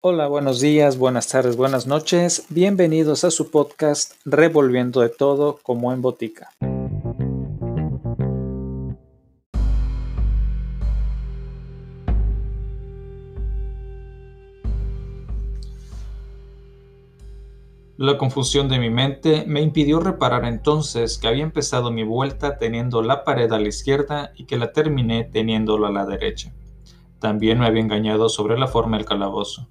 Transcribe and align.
Hola, 0.00 0.28
buenos 0.28 0.60
días, 0.60 0.96
buenas 0.96 1.26
tardes, 1.26 1.56
buenas 1.56 1.88
noches. 1.88 2.46
Bienvenidos 2.50 3.24
a 3.24 3.32
su 3.32 3.50
podcast 3.50 4.12
Revolviendo 4.24 5.00
de 5.00 5.08
todo 5.08 5.58
como 5.60 5.92
en 5.92 6.02
botica. 6.02 6.50
La 17.96 18.16
confusión 18.18 18.68
de 18.68 18.78
mi 18.78 18.90
mente 18.90 19.46
me 19.48 19.62
impidió 19.62 19.98
reparar 19.98 20.44
entonces 20.44 21.18
que 21.18 21.26
había 21.26 21.42
empezado 21.42 21.90
mi 21.90 22.04
vuelta 22.04 22.56
teniendo 22.56 23.02
la 23.02 23.24
pared 23.24 23.50
a 23.50 23.58
la 23.58 23.66
izquierda 23.66 24.30
y 24.36 24.44
que 24.44 24.58
la 24.58 24.70
terminé 24.70 25.24
teniéndola 25.24 25.88
a 25.88 25.90
la 25.90 26.06
derecha. 26.06 26.54
También 27.18 27.58
me 27.58 27.66
había 27.66 27.82
engañado 27.82 28.28
sobre 28.28 28.56
la 28.56 28.68
forma 28.68 28.96
del 28.96 29.04
calabozo. 29.04 29.66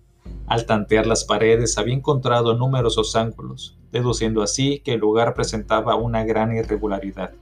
Al 0.48 0.66
tantear 0.66 1.06
las 1.06 1.26
paredes 1.26 1.78
había 1.78 1.94
encontrado 1.94 2.54
numerosos 2.54 3.18
ángulos, 3.18 3.78
deduciendo 3.92 4.42
así 4.42 4.80
que 4.80 4.94
el 4.94 5.02
lugar 5.02 5.34
presentaba 5.34 5.96
una 5.96 6.24
gran 6.24 6.56
irregularidad. 6.56 7.34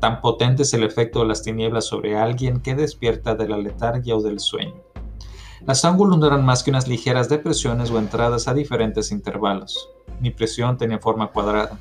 Tan 0.00 0.20
potente 0.20 0.64
es 0.64 0.74
el 0.74 0.82
efecto 0.82 1.20
de 1.20 1.26
las 1.26 1.42
tinieblas 1.42 1.86
sobre 1.86 2.18
alguien 2.18 2.60
que 2.60 2.74
despierta 2.74 3.36
de 3.36 3.48
la 3.48 3.58
letargia 3.58 4.16
o 4.16 4.22
del 4.22 4.40
sueño. 4.40 4.74
Las 5.64 5.84
ángulos 5.84 6.18
no 6.18 6.26
eran 6.26 6.44
más 6.44 6.64
que 6.64 6.70
unas 6.70 6.88
ligeras 6.88 7.28
depresiones 7.28 7.92
o 7.92 7.98
entradas 7.98 8.48
a 8.48 8.54
diferentes 8.54 9.12
intervalos. 9.12 9.88
Mi 10.20 10.32
presión 10.32 10.76
tenía 10.76 10.98
forma 10.98 11.28
cuadrada. 11.28 11.78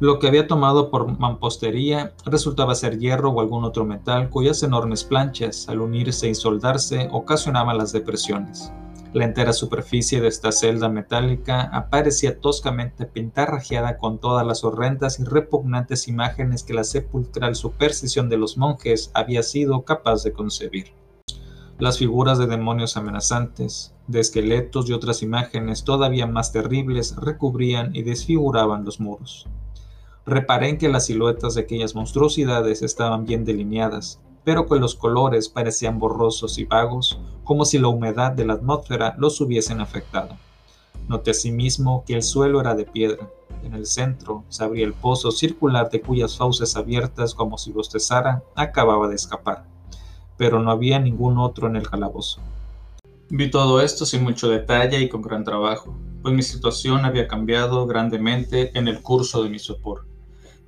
Lo 0.00 0.18
que 0.18 0.26
había 0.26 0.48
tomado 0.48 0.90
por 0.90 1.16
mampostería 1.16 2.12
resultaba 2.24 2.74
ser 2.74 2.98
hierro 2.98 3.30
o 3.30 3.40
algún 3.40 3.62
otro 3.62 3.84
metal 3.84 4.30
cuyas 4.30 4.64
enormes 4.64 5.04
planchas, 5.04 5.68
al 5.68 5.80
unirse 5.80 6.28
y 6.28 6.34
soldarse, 6.34 7.08
ocasionaban 7.12 7.78
las 7.78 7.92
depresiones. 7.92 8.72
La 9.12 9.26
entera 9.26 9.52
superficie 9.52 10.22
de 10.22 10.28
esta 10.28 10.52
celda 10.52 10.88
metálica 10.88 11.64
aparecía 11.64 12.40
toscamente 12.40 13.04
pintarrajeada 13.04 13.98
con 13.98 14.18
todas 14.18 14.46
las 14.46 14.64
horrendas 14.64 15.20
y 15.20 15.24
repugnantes 15.24 16.08
imágenes 16.08 16.62
que 16.62 16.72
la 16.72 16.82
sepulcral 16.82 17.54
superstición 17.54 18.30
de 18.30 18.38
los 18.38 18.56
monjes 18.56 19.10
había 19.12 19.42
sido 19.42 19.82
capaz 19.82 20.22
de 20.22 20.32
concebir. 20.32 20.94
Las 21.78 21.98
figuras 21.98 22.38
de 22.38 22.46
demonios 22.46 22.96
amenazantes, 22.96 23.94
de 24.06 24.20
esqueletos 24.20 24.88
y 24.88 24.94
otras 24.94 25.22
imágenes 25.22 25.84
todavía 25.84 26.26
más 26.26 26.50
terribles 26.50 27.14
recubrían 27.16 27.94
y 27.94 28.04
desfiguraban 28.04 28.86
los 28.86 28.98
muros. 28.98 29.46
Reparé 30.24 30.70
en 30.70 30.78
que 30.78 30.88
las 30.88 31.04
siluetas 31.04 31.54
de 31.54 31.62
aquellas 31.62 31.94
monstruosidades 31.94 32.80
estaban 32.80 33.26
bien 33.26 33.44
delineadas, 33.44 34.22
pero 34.44 34.66
que 34.66 34.78
los 34.78 34.94
colores 34.94 35.48
parecían 35.48 35.98
borrosos 35.98 36.58
y 36.58 36.64
vagos, 36.64 37.18
como 37.44 37.64
si 37.64 37.78
la 37.78 37.88
humedad 37.88 38.32
de 38.32 38.44
la 38.44 38.54
atmósfera 38.54 39.14
los 39.18 39.40
hubiesen 39.40 39.80
afectado. 39.80 40.36
Noté 41.08 41.32
asimismo 41.32 42.04
que 42.06 42.14
el 42.14 42.22
suelo 42.22 42.60
era 42.60 42.74
de 42.74 42.84
piedra. 42.84 43.28
En 43.62 43.74
el 43.74 43.86
centro 43.86 44.44
se 44.48 44.64
abría 44.64 44.84
el 44.84 44.94
pozo 44.94 45.30
circular 45.30 45.90
de 45.90 46.00
cuyas 46.00 46.36
fauces 46.36 46.76
abiertas, 46.76 47.34
como 47.34 47.58
si 47.58 47.72
bostezara, 47.72 48.42
acababa 48.56 49.08
de 49.08 49.16
escapar 49.16 49.64
pero 50.42 50.60
no 50.60 50.72
había 50.72 50.98
ningún 50.98 51.38
otro 51.38 51.68
en 51.68 51.76
el 51.76 51.88
calabozo. 51.88 52.40
Vi 53.30 53.48
todo 53.48 53.80
esto 53.80 54.04
sin 54.04 54.24
mucho 54.24 54.48
detalle 54.48 55.00
y 55.00 55.08
con 55.08 55.22
gran 55.22 55.44
trabajo, 55.44 55.94
pues 56.20 56.34
mi 56.34 56.42
situación 56.42 57.04
había 57.04 57.28
cambiado 57.28 57.86
grandemente 57.86 58.76
en 58.76 58.88
el 58.88 59.02
curso 59.02 59.44
de 59.44 59.50
mi 59.50 59.60
sopor. 59.60 60.06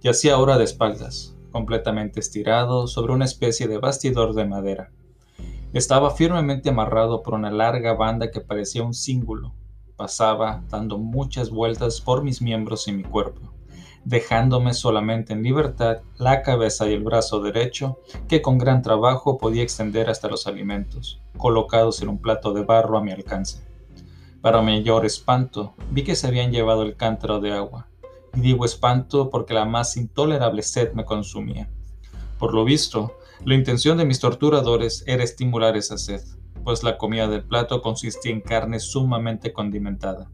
Yacía 0.01 0.35
ahora 0.35 0.59
de 0.59 0.65
espaldas, 0.65 1.34
completamente 1.55 2.19
estirado 2.19 2.89
sobre 2.89 3.13
una 3.13 3.27
especie 3.27 3.69
de 3.69 3.79
bastidor 3.79 4.35
de 4.35 4.45
madera. 4.45 4.91
Estaba 5.73 6.11
firmemente 6.11 6.71
amarrado 6.71 7.23
por 7.23 7.35
una 7.35 7.53
larga 7.53 7.95
banda 7.95 8.33
que 8.33 8.41
parecía 8.41 8.83
un 8.83 8.93
cíngulo. 8.93 9.55
Pasaba 9.95 10.65
dando 10.69 10.99
muchas 10.99 11.51
vueltas 11.51 12.01
por 12.01 12.25
mis 12.25 12.43
miembros 12.43 12.89
y 12.89 12.93
mi 12.93 13.05
cuerpo 13.05 13.53
dejándome 14.05 14.75
solamente 14.75 15.33
en 15.33 15.43
libertad 15.43 15.99
la 16.19 16.43
cabeza 16.43 16.87
y 16.89 16.93
el 16.93 17.03
brazo 17.03 17.41
derecho, 17.41 18.01
que 18.29 18.43
con 18.43 18.59
gran 18.59 18.83
trabajo 18.83 19.39
podía 19.39 19.63
extender 19.63 20.11
hasta 20.11 20.29
los 20.29 20.47
alimentos, 20.47 21.23
colocados 21.39 22.03
en 22.03 22.11
un 22.11 22.19
plato 22.19 22.53
de 22.53 22.65
barro 22.65 22.99
a 22.99 23.03
mi 23.03 23.13
alcance. 23.13 23.67
Para 24.43 24.61
mayor 24.61 25.07
espanto, 25.07 25.75
vi 25.91 26.05
que 26.05 26.17
se 26.17 26.27
habían 26.27 26.53
llevado 26.53 26.83
el 26.83 26.97
cántaro 26.97 27.41
de 27.41 27.53
agua, 27.53 27.89
y 28.35 28.41
digo 28.41 28.65
espanto 28.65 29.31
porque 29.31 29.55
la 29.55 29.65
más 29.65 29.97
intolerable 29.97 30.63
sed 30.63 30.93
me 30.93 31.05
consumía. 31.05 31.69
Por 32.39 32.55
lo 32.55 32.65
visto, 32.65 33.17
la 33.45 33.55
intención 33.55 33.99
de 33.99 34.05
mis 34.05 34.21
torturadores 34.21 35.05
era 35.07 35.25
estimular 35.25 35.77
esa 35.77 35.99
sed, 35.99 36.23
pues 36.65 36.83
la 36.83 36.99
comida 36.99 37.29
del 37.29 37.45
plato 37.45 37.83
consistía 37.83 38.33
en 38.33 38.41
carne 38.41 38.81
sumamente 38.81 39.53
condimentada. 39.53 40.31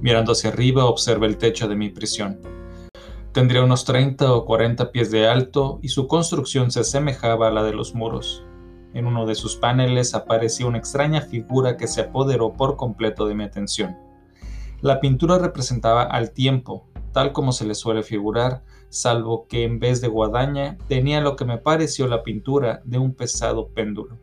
Mirando 0.00 0.32
hacia 0.32 0.50
arriba 0.50 0.84
observé 0.84 1.26
el 1.26 1.38
techo 1.38 1.68
de 1.68 1.76
mi 1.76 1.88
prisión, 1.90 2.40
Tendría 3.32 3.62
unos 3.62 3.84
30 3.84 4.32
o 4.32 4.44
40 4.44 4.90
pies 4.90 5.10
de 5.10 5.28
alto 5.28 5.78
y 5.82 5.90
su 5.90 6.08
construcción 6.08 6.72
se 6.72 6.80
asemejaba 6.80 7.46
a 7.46 7.50
la 7.52 7.62
de 7.62 7.72
los 7.72 7.94
muros. 7.94 8.42
En 8.94 9.06
uno 9.06 9.26
de 9.26 9.34
sus 9.34 9.54
paneles 9.54 10.14
aparecía 10.14 10.66
una 10.66 10.78
extraña 10.78 11.20
figura 11.20 11.76
que 11.76 11.86
se 11.86 12.00
apoderó 12.00 12.54
por 12.54 12.76
completo 12.76 13.28
de 13.28 13.34
mi 13.34 13.44
atención. 13.44 13.96
La 14.80 14.98
pintura 14.98 15.38
representaba 15.38 16.02
al 16.02 16.32
tiempo, 16.32 16.88
tal 17.18 17.32
como 17.32 17.50
se 17.50 17.66
le 17.66 17.74
suele 17.74 18.04
figurar, 18.04 18.62
salvo 18.90 19.48
que 19.48 19.64
en 19.64 19.80
vez 19.80 20.00
de 20.00 20.06
guadaña 20.06 20.78
tenía 20.86 21.20
lo 21.20 21.34
que 21.34 21.44
me 21.44 21.58
pareció 21.58 22.06
la 22.06 22.22
pintura 22.22 22.80
de 22.84 22.98
un 22.98 23.12
pesado 23.12 23.66
péndulo, 23.66 24.16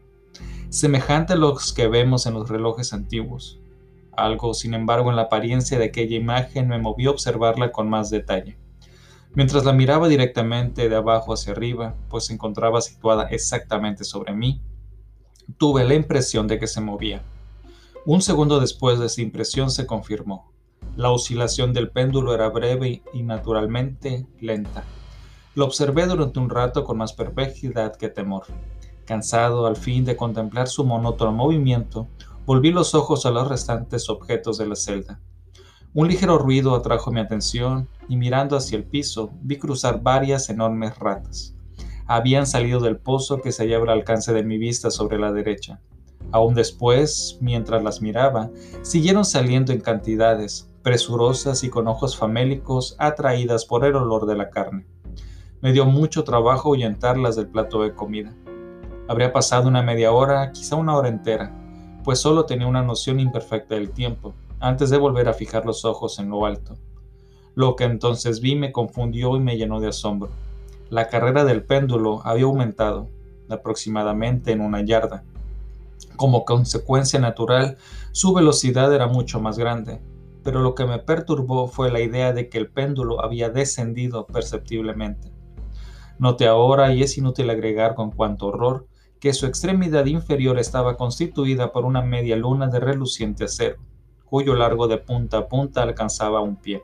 semejante 0.69 1.33
a 1.33 1.35
los 1.35 1.73
que 1.73 1.89
vemos 1.89 2.25
en 2.25 2.35
los 2.35 2.47
relojes 2.47 2.93
antiguos. 2.93 3.59
Algo, 4.15 4.53
sin 4.53 4.73
embargo, 4.73 5.09
en 5.09 5.17
la 5.17 5.23
apariencia 5.23 5.77
de 5.77 5.83
aquella 5.83 6.15
imagen 6.15 6.69
me 6.69 6.79
movió 6.79 7.09
a 7.09 7.11
observarla 7.11 7.73
con 7.73 7.89
más 7.89 8.09
detalle. 8.09 8.55
Mientras 9.33 9.65
la 9.65 9.73
miraba 9.73 10.07
directamente 10.07 10.87
de 10.87 10.95
abajo 10.95 11.33
hacia 11.33 11.51
arriba, 11.51 11.95
pues 12.07 12.27
se 12.27 12.33
encontraba 12.33 12.79
situada 12.79 13.23
exactamente 13.23 14.05
sobre 14.05 14.31
mí, 14.31 14.61
tuve 15.57 15.83
la 15.83 15.95
impresión 15.95 16.47
de 16.47 16.59
que 16.59 16.67
se 16.67 16.79
movía. 16.79 17.23
Un 18.05 18.21
segundo 18.21 18.61
después 18.61 18.99
de 18.99 19.07
esa 19.07 19.21
impresión 19.21 19.69
se 19.69 19.85
confirmó. 19.85 20.54
La 20.95 21.11
oscilación 21.11 21.73
del 21.73 21.89
péndulo 21.89 22.33
era 22.33 22.49
breve 22.49 23.03
y 23.13 23.23
naturalmente 23.23 24.25
lenta. 24.39 24.85
Lo 25.53 25.65
observé 25.65 26.05
durante 26.05 26.39
un 26.39 26.49
rato 26.49 26.85
con 26.85 26.97
más 26.97 27.11
perplejidad 27.11 27.97
que 27.97 28.07
temor. 28.07 28.43
Cansado 29.03 29.65
al 29.65 29.75
fin 29.75 30.05
de 30.05 30.15
contemplar 30.15 30.69
su 30.69 30.85
monótono 30.85 31.33
movimiento, 31.33 32.07
volví 32.45 32.71
los 32.71 32.95
ojos 32.95 33.25
a 33.25 33.31
los 33.31 33.49
restantes 33.49 34.09
objetos 34.09 34.57
de 34.57 34.67
la 34.67 34.75
celda. 34.77 35.19
Un 35.93 36.07
ligero 36.07 36.37
ruido 36.37 36.73
atrajo 36.75 37.11
mi 37.11 37.19
atención 37.19 37.89
y 38.07 38.15
mirando 38.15 38.55
hacia 38.55 38.77
el 38.77 38.85
piso 38.85 39.31
vi 39.41 39.57
cruzar 39.57 40.01
varias 40.01 40.49
enormes 40.49 40.97
ratas. 40.97 41.55
Habían 42.05 42.47
salido 42.47 42.79
del 42.79 42.97
pozo 42.97 43.41
que 43.41 43.51
se 43.51 43.63
hallaba 43.63 43.83
al 43.83 43.99
alcance 43.99 44.31
de 44.31 44.43
mi 44.43 44.57
vista 44.57 44.89
sobre 44.91 45.19
la 45.19 45.33
derecha. 45.33 45.81
Aún 46.31 46.55
después, 46.55 47.37
mientras 47.41 47.83
las 47.83 48.01
miraba, 48.01 48.49
siguieron 48.81 49.25
saliendo 49.25 49.73
en 49.73 49.81
cantidades, 49.81 50.69
presurosas 50.85 51.63
y 51.63 51.71
con 51.71 51.87
ojos 51.87 52.15
famélicos 52.15 52.95
atraídas 52.99 53.65
por 53.65 53.85
el 53.85 53.95
olor 53.95 54.27
de 54.27 54.35
la 54.35 54.51
carne. 54.51 54.85
Me 55.59 55.73
dio 55.73 55.85
mucho 55.85 56.23
trabajo 56.23 56.69
ahuyentarlas 56.69 57.35
del 57.35 57.47
plato 57.47 57.81
de 57.81 57.95
comida. 57.95 58.35
Habría 59.07 59.33
pasado 59.33 59.67
una 59.67 59.81
media 59.81 60.11
hora, 60.11 60.51
quizá 60.51 60.75
una 60.75 60.95
hora 60.95 61.09
entera, 61.09 61.51
pues 62.03 62.19
solo 62.19 62.45
tenía 62.45 62.67
una 62.67 62.83
noción 62.83 63.19
imperfecta 63.19 63.73
del 63.73 63.89
tiempo, 63.89 64.35
antes 64.59 64.91
de 64.91 64.99
volver 64.99 65.27
a 65.27 65.33
fijar 65.33 65.65
los 65.65 65.85
ojos 65.85 66.19
en 66.19 66.29
lo 66.29 66.45
alto. 66.45 66.77
Lo 67.55 67.75
que 67.75 67.85
entonces 67.85 68.39
vi 68.39 68.55
me 68.55 68.71
confundió 68.71 69.35
y 69.37 69.39
me 69.39 69.57
llenó 69.57 69.79
de 69.79 69.87
asombro. 69.87 70.29
La 70.91 71.07
carrera 71.07 71.45
del 71.45 71.63
péndulo 71.63 72.21
había 72.23 72.45
aumentado, 72.45 73.09
aproximadamente 73.49 74.51
en 74.51 74.61
una 74.61 74.85
yarda. 74.85 75.23
Como 76.15 76.45
consecuencia 76.45 77.19
natural, 77.19 77.77
su 78.11 78.35
velocidad 78.35 78.93
era 78.93 79.07
mucho 79.07 79.39
más 79.39 79.57
grande, 79.57 79.99
pero 80.45 80.61
lo 80.61 80.75
que 80.75 80.85
me 80.85 80.99
perturbó 80.99 81.67
fue 81.67 81.91
la 81.91 81.99
idea 81.99 82.31
de 82.31 82.47
que 82.47 82.57
el 82.57 82.69
péndulo 82.69 83.21
había 83.21 83.49
descendido 83.49 84.25
perceptiblemente. 84.25 85.33
Noté 86.17 86.47
ahora, 86.47 86.93
y 86.93 87.03
es 87.03 87.17
inútil 87.17 87.49
agregar 87.49 87.95
con 87.95 88.11
cuánto 88.11 88.47
horror, 88.47 88.87
que 89.19 89.33
su 89.33 89.45
extremidad 89.45 90.05
inferior 90.05 90.57
estaba 90.57 90.95
constituida 90.95 91.73
por 91.73 91.83
una 91.83 92.01
media 92.01 92.37
luna 92.37 92.67
de 92.67 92.79
reluciente 92.79 93.43
acero 93.43 93.79
cuyo 94.25 94.55
largo 94.55 94.87
de 94.87 94.97
punta 94.97 95.37
a 95.37 95.47
punta 95.47 95.83
alcanzaba 95.83 96.41
un 96.41 96.57
pie. 96.57 96.83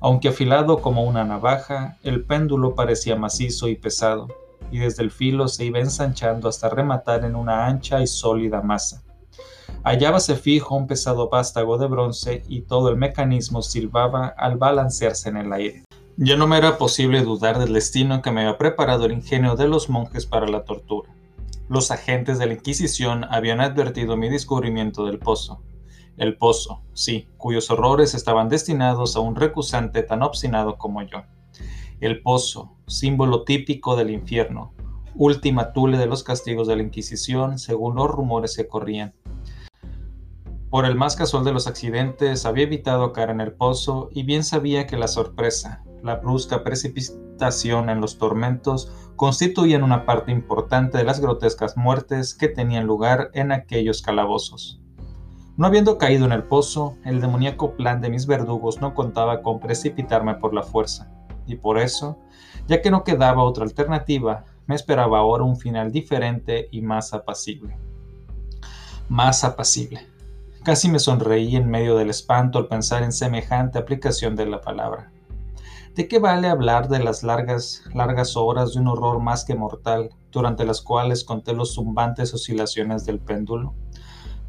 Aunque 0.00 0.28
afilado 0.28 0.80
como 0.80 1.04
una 1.04 1.24
navaja, 1.24 1.98
el 2.02 2.24
péndulo 2.24 2.74
parecía 2.74 3.16
macizo 3.16 3.68
y 3.68 3.76
pesado, 3.76 4.28
y 4.70 4.78
desde 4.78 5.02
el 5.02 5.10
filo 5.10 5.48
se 5.48 5.66
iba 5.66 5.78
ensanchando 5.78 6.48
hasta 6.48 6.70
rematar 6.70 7.24
en 7.24 7.36
una 7.36 7.66
ancha 7.66 8.00
y 8.00 8.06
sólida 8.06 8.62
masa. 8.62 9.02
Hallábase 9.82 10.36
fijo 10.36 10.76
un 10.76 10.86
pesado 10.86 11.30
vástago 11.30 11.78
de 11.78 11.86
bronce 11.86 12.42
y 12.48 12.60
todo 12.60 12.90
el 12.90 12.96
mecanismo 12.96 13.62
silbaba 13.62 14.26
al 14.26 14.58
balancearse 14.58 15.30
en 15.30 15.38
el 15.38 15.52
aire. 15.54 15.84
Ya 16.18 16.36
no 16.36 16.46
me 16.46 16.58
era 16.58 16.76
posible 16.76 17.22
dudar 17.22 17.58
del 17.58 17.72
destino 17.72 18.20
que 18.20 18.30
me 18.30 18.42
había 18.42 18.58
preparado 18.58 19.06
el 19.06 19.12
ingenio 19.12 19.56
de 19.56 19.68
los 19.68 19.88
monjes 19.88 20.26
para 20.26 20.46
la 20.46 20.64
tortura. 20.64 21.08
Los 21.70 21.90
agentes 21.90 22.38
de 22.38 22.44
la 22.44 22.52
Inquisición 22.52 23.24
habían 23.30 23.62
advertido 23.62 24.18
mi 24.18 24.28
descubrimiento 24.28 25.06
del 25.06 25.18
pozo, 25.18 25.62
El 26.18 26.36
pozo, 26.36 26.82
sí, 26.92 27.28
cuyos 27.38 27.70
horrores 27.70 28.12
estaban 28.12 28.50
destinados 28.50 29.16
a 29.16 29.20
un 29.20 29.34
recusante 29.34 30.02
tan 30.02 30.22
obstinado 30.22 30.76
como 30.76 31.00
yo. 31.02 31.22
El 32.00 32.20
pozo, 32.20 32.76
símbolo 32.86 33.44
típico 33.44 33.96
del 33.96 34.10
infierno, 34.10 34.74
última 35.14 35.72
tule 35.72 35.96
de 35.96 36.06
los 36.06 36.22
castigos 36.22 36.68
de 36.68 36.76
la 36.76 36.82
Inquisición, 36.82 37.58
según 37.58 37.94
los 37.94 38.10
rumores 38.10 38.54
que 38.56 38.68
corrían. 38.68 39.14
Por 40.70 40.84
el 40.84 40.94
más 40.94 41.16
casual 41.16 41.42
de 41.42 41.52
los 41.52 41.66
accidentes, 41.66 42.46
había 42.46 42.62
evitado 42.62 43.12
caer 43.12 43.30
en 43.30 43.40
el 43.40 43.52
pozo 43.52 44.08
y 44.12 44.22
bien 44.22 44.44
sabía 44.44 44.86
que 44.86 44.96
la 44.96 45.08
sorpresa, 45.08 45.82
la 46.00 46.16
brusca 46.16 46.62
precipitación 46.62 47.90
en 47.90 48.00
los 48.00 48.18
tormentos 48.18 48.92
constituían 49.16 49.82
una 49.82 50.06
parte 50.06 50.30
importante 50.30 50.96
de 50.96 51.02
las 51.02 51.18
grotescas 51.18 51.76
muertes 51.76 52.34
que 52.34 52.46
tenían 52.46 52.86
lugar 52.86 53.32
en 53.34 53.50
aquellos 53.50 54.00
calabozos. 54.00 54.80
No 55.56 55.66
habiendo 55.66 55.98
caído 55.98 56.24
en 56.24 56.32
el 56.32 56.44
pozo, 56.44 56.96
el 57.04 57.20
demoníaco 57.20 57.74
plan 57.74 58.00
de 58.00 58.08
mis 58.08 58.26
verdugos 58.26 58.80
no 58.80 58.94
contaba 58.94 59.42
con 59.42 59.58
precipitarme 59.58 60.36
por 60.36 60.54
la 60.54 60.62
fuerza, 60.62 61.10
y 61.46 61.56
por 61.56 61.78
eso, 61.78 62.16
ya 62.68 62.80
que 62.80 62.92
no 62.92 63.02
quedaba 63.02 63.42
otra 63.42 63.64
alternativa, 63.64 64.44
me 64.66 64.76
esperaba 64.76 65.18
ahora 65.18 65.42
un 65.42 65.56
final 65.56 65.90
diferente 65.90 66.68
y 66.70 66.80
más 66.80 67.12
apacible. 67.12 67.76
Más 69.08 69.42
apacible. 69.42 70.09
Casi 70.62 70.90
me 70.90 70.98
sonreí 70.98 71.56
en 71.56 71.70
medio 71.70 71.96
del 71.96 72.10
espanto 72.10 72.58
al 72.58 72.68
pensar 72.68 73.02
en 73.02 73.12
semejante 73.12 73.78
aplicación 73.78 74.36
de 74.36 74.44
la 74.44 74.60
palabra. 74.60 75.10
¿De 75.94 76.06
qué 76.06 76.18
vale 76.18 76.48
hablar 76.48 76.88
de 76.88 77.02
las 77.02 77.22
largas, 77.22 77.82
largas 77.94 78.36
horas 78.36 78.74
de 78.74 78.80
un 78.80 78.88
horror 78.88 79.20
más 79.20 79.44
que 79.44 79.54
mortal, 79.54 80.10
durante 80.30 80.66
las 80.66 80.82
cuales 80.82 81.24
conté 81.24 81.54
los 81.54 81.74
zumbantes 81.74 82.34
oscilaciones 82.34 83.06
del 83.06 83.20
péndulo? 83.20 83.74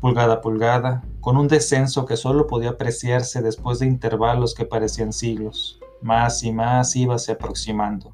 Pulgada 0.02 0.36
a 0.36 0.42
pulgada, 0.42 1.02
con 1.22 1.38
un 1.38 1.48
descenso 1.48 2.06
que 2.06 2.18
solo 2.18 2.46
podía 2.46 2.72
apreciarse 2.72 3.42
después 3.42 3.80
de 3.80 3.88
intervalos 3.88 4.54
que 4.54 4.66
parecían 4.66 5.14
siglos. 5.14 5.80
Más 6.02 6.44
y 6.44 6.52
más 6.52 6.94
íbase 6.94 7.32
aproximando. 7.32 8.14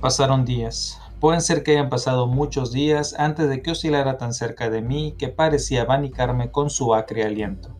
Pasaron 0.00 0.44
días. 0.44 1.00
Pueden 1.20 1.40
ser 1.40 1.64
que 1.64 1.72
hayan 1.72 1.88
pasado 1.88 2.28
muchos 2.28 2.72
días 2.72 3.14
antes 3.18 3.48
de 3.48 3.60
que 3.60 3.72
oscilara 3.72 4.18
tan 4.18 4.32
cerca 4.32 4.70
de 4.70 4.82
mí 4.82 5.16
que 5.18 5.28
parecía 5.28 5.82
abanicarme 5.82 6.52
con 6.52 6.70
su 6.70 6.94
acre 6.94 7.24
aliento. 7.24 7.76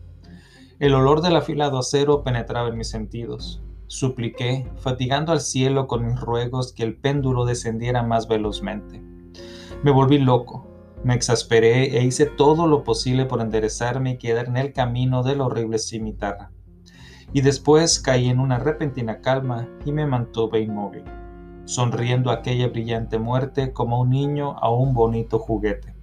El 0.79 0.93
olor 0.93 1.21
del 1.21 1.37
afilado 1.37 1.79
acero 1.79 2.23
penetraba 2.23 2.67
en 2.67 2.77
mis 2.77 2.89
sentidos. 2.89 3.61
Supliqué, 3.87 4.69
fatigando 4.77 5.31
al 5.31 5.39
cielo 5.39 5.87
con 5.87 6.05
mis 6.05 6.19
ruegos, 6.19 6.73
que 6.73 6.83
el 6.83 6.97
péndulo 6.97 7.45
descendiera 7.45 8.03
más 8.03 8.27
velozmente. 8.27 9.01
Me 9.83 9.91
volví 9.91 10.17
loco, 10.17 10.67
me 11.05 11.15
exasperé 11.15 11.97
e 11.97 12.03
hice 12.03 12.25
todo 12.25 12.67
lo 12.67 12.83
posible 12.83 13.25
por 13.25 13.39
enderezarme 13.39 14.11
y 14.11 14.17
quedar 14.17 14.47
en 14.47 14.57
el 14.57 14.73
camino 14.73 15.23
del 15.23 15.39
horrible 15.39 15.79
cimitarra. 15.79 16.51
Y 17.31 17.39
después 17.39 18.01
caí 18.01 18.27
en 18.27 18.39
una 18.39 18.59
repentina 18.59 19.21
calma 19.21 19.69
y 19.85 19.93
me 19.93 20.05
mantuve 20.05 20.59
inmóvil, 20.59 21.03
sonriendo 21.69 22.31
aquella 22.31 22.67
brillante 22.67 23.19
muerte 23.19 23.73
como 23.73 24.01
un 24.01 24.09
niño 24.09 24.57
a 24.59 24.71
un 24.71 24.95
bonito 24.95 25.37
juguete. 25.37 25.93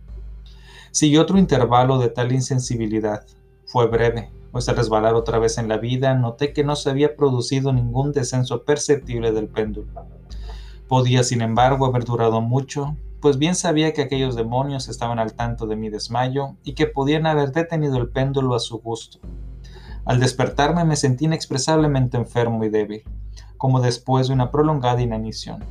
Siguió 0.92 1.22
otro 1.22 1.38
intervalo 1.38 1.98
de 1.98 2.08
tal 2.08 2.30
insensibilidad. 2.30 3.26
Fue 3.64 3.88
breve, 3.88 4.30
pues 4.52 4.68
al 4.68 4.76
resbalar 4.76 5.14
otra 5.14 5.40
vez 5.40 5.58
en 5.58 5.66
la 5.66 5.76
vida 5.76 6.14
noté 6.14 6.52
que 6.52 6.62
no 6.62 6.76
se 6.76 6.88
había 6.88 7.16
producido 7.16 7.72
ningún 7.72 8.12
descenso 8.12 8.62
perceptible 8.62 9.32
del 9.32 9.48
péndulo. 9.48 9.88
Podía, 10.86 11.24
sin 11.24 11.42
embargo, 11.42 11.84
haber 11.84 12.04
durado 12.04 12.40
mucho, 12.40 12.96
pues 13.20 13.36
bien 13.36 13.56
sabía 13.56 13.92
que 13.92 14.02
aquellos 14.02 14.36
demonios 14.36 14.88
estaban 14.88 15.18
al 15.18 15.34
tanto 15.34 15.66
de 15.66 15.74
mi 15.74 15.90
desmayo 15.90 16.54
y 16.62 16.74
que 16.74 16.86
podían 16.86 17.26
haber 17.26 17.50
detenido 17.50 17.96
el 17.96 18.08
péndulo 18.08 18.54
a 18.54 18.60
su 18.60 18.78
gusto. 18.78 19.18
Al 20.04 20.20
despertarme 20.20 20.84
me 20.84 20.94
sentí 20.94 21.24
inexpresablemente 21.24 22.16
enfermo 22.16 22.62
y 22.62 22.68
débil, 22.68 23.02
como 23.56 23.80
después 23.80 24.28
de 24.28 24.34
una 24.34 24.50
prolongada 24.50 25.00
inanición. 25.00 25.64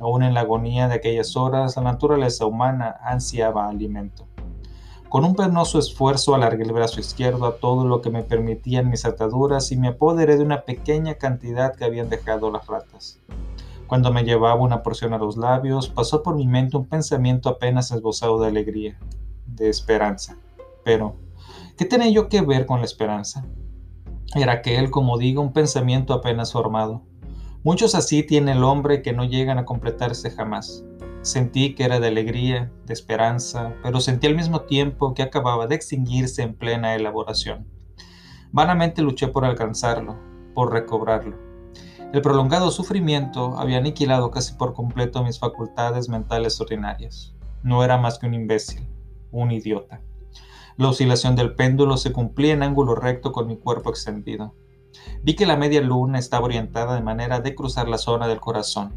Aún 0.00 0.22
en 0.22 0.34
la 0.34 0.40
agonía 0.40 0.88
de 0.88 0.94
aquellas 0.94 1.36
horas, 1.36 1.76
la 1.76 1.82
naturaleza 1.82 2.46
humana 2.46 2.96
ansiaba 3.04 3.68
alimento. 3.68 4.26
Con 5.08 5.24
un 5.24 5.34
penoso 5.34 5.78
esfuerzo 5.78 6.34
alargué 6.34 6.64
el 6.64 6.72
brazo 6.72 6.98
izquierdo 6.98 7.44
a 7.44 7.56
todo 7.56 7.86
lo 7.86 8.00
que 8.00 8.08
me 8.08 8.22
permitían 8.22 8.88
mis 8.88 9.04
ataduras 9.04 9.70
y 9.70 9.76
me 9.76 9.88
apoderé 9.88 10.38
de 10.38 10.42
una 10.42 10.62
pequeña 10.62 11.16
cantidad 11.16 11.74
que 11.74 11.84
habían 11.84 12.08
dejado 12.08 12.50
las 12.50 12.66
ratas. 12.66 13.20
Cuando 13.86 14.10
me 14.10 14.24
llevaba 14.24 14.54
una 14.54 14.82
porción 14.82 15.12
a 15.12 15.18
los 15.18 15.36
labios, 15.36 15.90
pasó 15.90 16.22
por 16.22 16.34
mi 16.34 16.46
mente 16.46 16.78
un 16.78 16.86
pensamiento 16.86 17.50
apenas 17.50 17.90
esbozado 17.90 18.40
de 18.40 18.48
alegría, 18.48 18.98
de 19.46 19.68
esperanza. 19.68 20.38
Pero, 20.82 21.16
¿qué 21.76 21.84
tenía 21.84 22.08
yo 22.08 22.30
que 22.30 22.40
ver 22.40 22.64
con 22.64 22.78
la 22.78 22.86
esperanza? 22.86 23.44
Era 24.34 24.52
aquel, 24.54 24.90
como 24.90 25.18
digo, 25.18 25.42
un 25.42 25.52
pensamiento 25.52 26.14
apenas 26.14 26.52
formado. 26.52 27.02
Muchos 27.64 27.94
así 27.94 28.24
tiene 28.24 28.52
el 28.52 28.64
hombre 28.64 29.02
que 29.02 29.12
no 29.12 29.24
llegan 29.24 29.56
a 29.56 29.64
completarse 29.64 30.32
jamás. 30.32 30.84
Sentí 31.20 31.76
que 31.76 31.84
era 31.84 32.00
de 32.00 32.08
alegría, 32.08 32.72
de 32.86 32.92
esperanza, 32.92 33.76
pero 33.84 34.00
sentí 34.00 34.26
al 34.26 34.34
mismo 34.34 34.62
tiempo 34.62 35.14
que 35.14 35.22
acababa 35.22 35.68
de 35.68 35.76
extinguirse 35.76 36.42
en 36.42 36.56
plena 36.56 36.96
elaboración. 36.96 37.68
Vanamente 38.50 39.00
luché 39.00 39.28
por 39.28 39.44
alcanzarlo, 39.44 40.18
por 40.54 40.72
recobrarlo. 40.72 41.38
El 42.12 42.20
prolongado 42.20 42.72
sufrimiento 42.72 43.56
había 43.56 43.78
aniquilado 43.78 44.32
casi 44.32 44.54
por 44.54 44.74
completo 44.74 45.22
mis 45.22 45.38
facultades 45.38 46.08
mentales 46.08 46.60
ordinarias. 46.60 47.36
No 47.62 47.84
era 47.84 47.96
más 47.96 48.18
que 48.18 48.26
un 48.26 48.34
imbécil, 48.34 48.88
un 49.30 49.52
idiota. 49.52 50.02
La 50.76 50.88
oscilación 50.88 51.36
del 51.36 51.54
péndulo 51.54 51.96
se 51.96 52.12
cumplía 52.12 52.54
en 52.54 52.64
ángulo 52.64 52.96
recto 52.96 53.30
con 53.30 53.46
mi 53.46 53.56
cuerpo 53.56 53.90
extendido. 53.90 54.52
Vi 55.22 55.34
que 55.34 55.46
la 55.46 55.56
media 55.56 55.80
luna 55.80 56.18
estaba 56.18 56.44
orientada 56.44 56.94
de 56.94 57.02
manera 57.02 57.40
de 57.40 57.54
cruzar 57.54 57.88
la 57.88 57.98
zona 57.98 58.28
del 58.28 58.40
corazón 58.40 58.92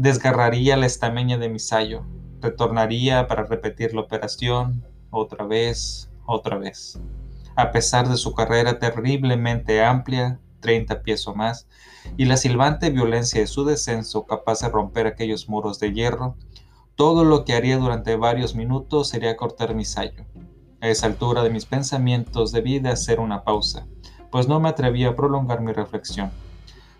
desgarraría 0.00 0.78
la 0.78 0.86
estameña 0.86 1.36
de 1.36 1.50
mi 1.50 1.58
sayo, 1.58 2.04
retornaría 2.40 3.26
para 3.26 3.44
repetir 3.44 3.92
la 3.92 4.00
operación 4.00 4.82
otra 5.10 5.44
vez, 5.44 6.10
otra 6.24 6.56
vez. 6.56 6.98
A 7.54 7.70
pesar 7.70 8.08
de 8.08 8.16
su 8.16 8.32
carrera 8.32 8.78
terriblemente 8.78 9.84
amplia, 9.84 10.40
30 10.60 11.02
pies 11.02 11.28
o 11.28 11.34
más, 11.34 11.66
y 12.16 12.24
la 12.24 12.38
silbante 12.38 12.88
violencia 12.88 13.42
de 13.42 13.46
su 13.46 13.66
descenso 13.66 14.24
capaz 14.24 14.60
de 14.60 14.70
romper 14.70 15.06
aquellos 15.06 15.50
muros 15.50 15.78
de 15.78 15.92
hierro, 15.92 16.34
todo 16.94 17.24
lo 17.24 17.44
que 17.44 17.52
haría 17.52 17.76
durante 17.76 18.16
varios 18.16 18.54
minutos 18.54 19.08
sería 19.08 19.36
cortar 19.36 19.74
mi 19.74 19.84
sayo. 19.84 20.24
A 20.80 20.88
esa 20.88 21.08
altura 21.08 21.42
de 21.42 21.50
mis 21.50 21.66
pensamientos 21.66 22.52
debí 22.52 22.78
de 22.78 22.88
hacer 22.88 23.20
una 23.20 23.44
pausa, 23.44 23.86
pues 24.30 24.48
no 24.48 24.60
me 24.60 24.68
atrevía 24.68 25.10
a 25.10 25.16
prolongar 25.16 25.60
mi 25.60 25.72
reflexión. 25.72 26.30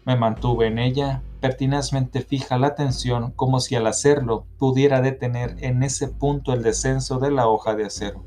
Me 0.05 0.17
mantuve 0.17 0.67
en 0.67 0.79
ella, 0.79 1.23
pertinazmente 1.41 2.23
fija 2.23 2.59
la 2.59 2.69
atención 2.69 3.33
como 3.33 3.61
si 3.61 3.77
al 3.77 3.87
hacerlo 3.87 4.47
pudiera 4.59 5.01
detener 5.01 5.57
en 5.61 5.83
ese 5.83 6.09
punto 6.09 6.53
el 6.53 6.63
descenso 6.63 7.19
de 7.19 7.31
la 7.31 7.49
hoja 7.49 7.75
de 7.75 7.85
acero. 7.85 8.25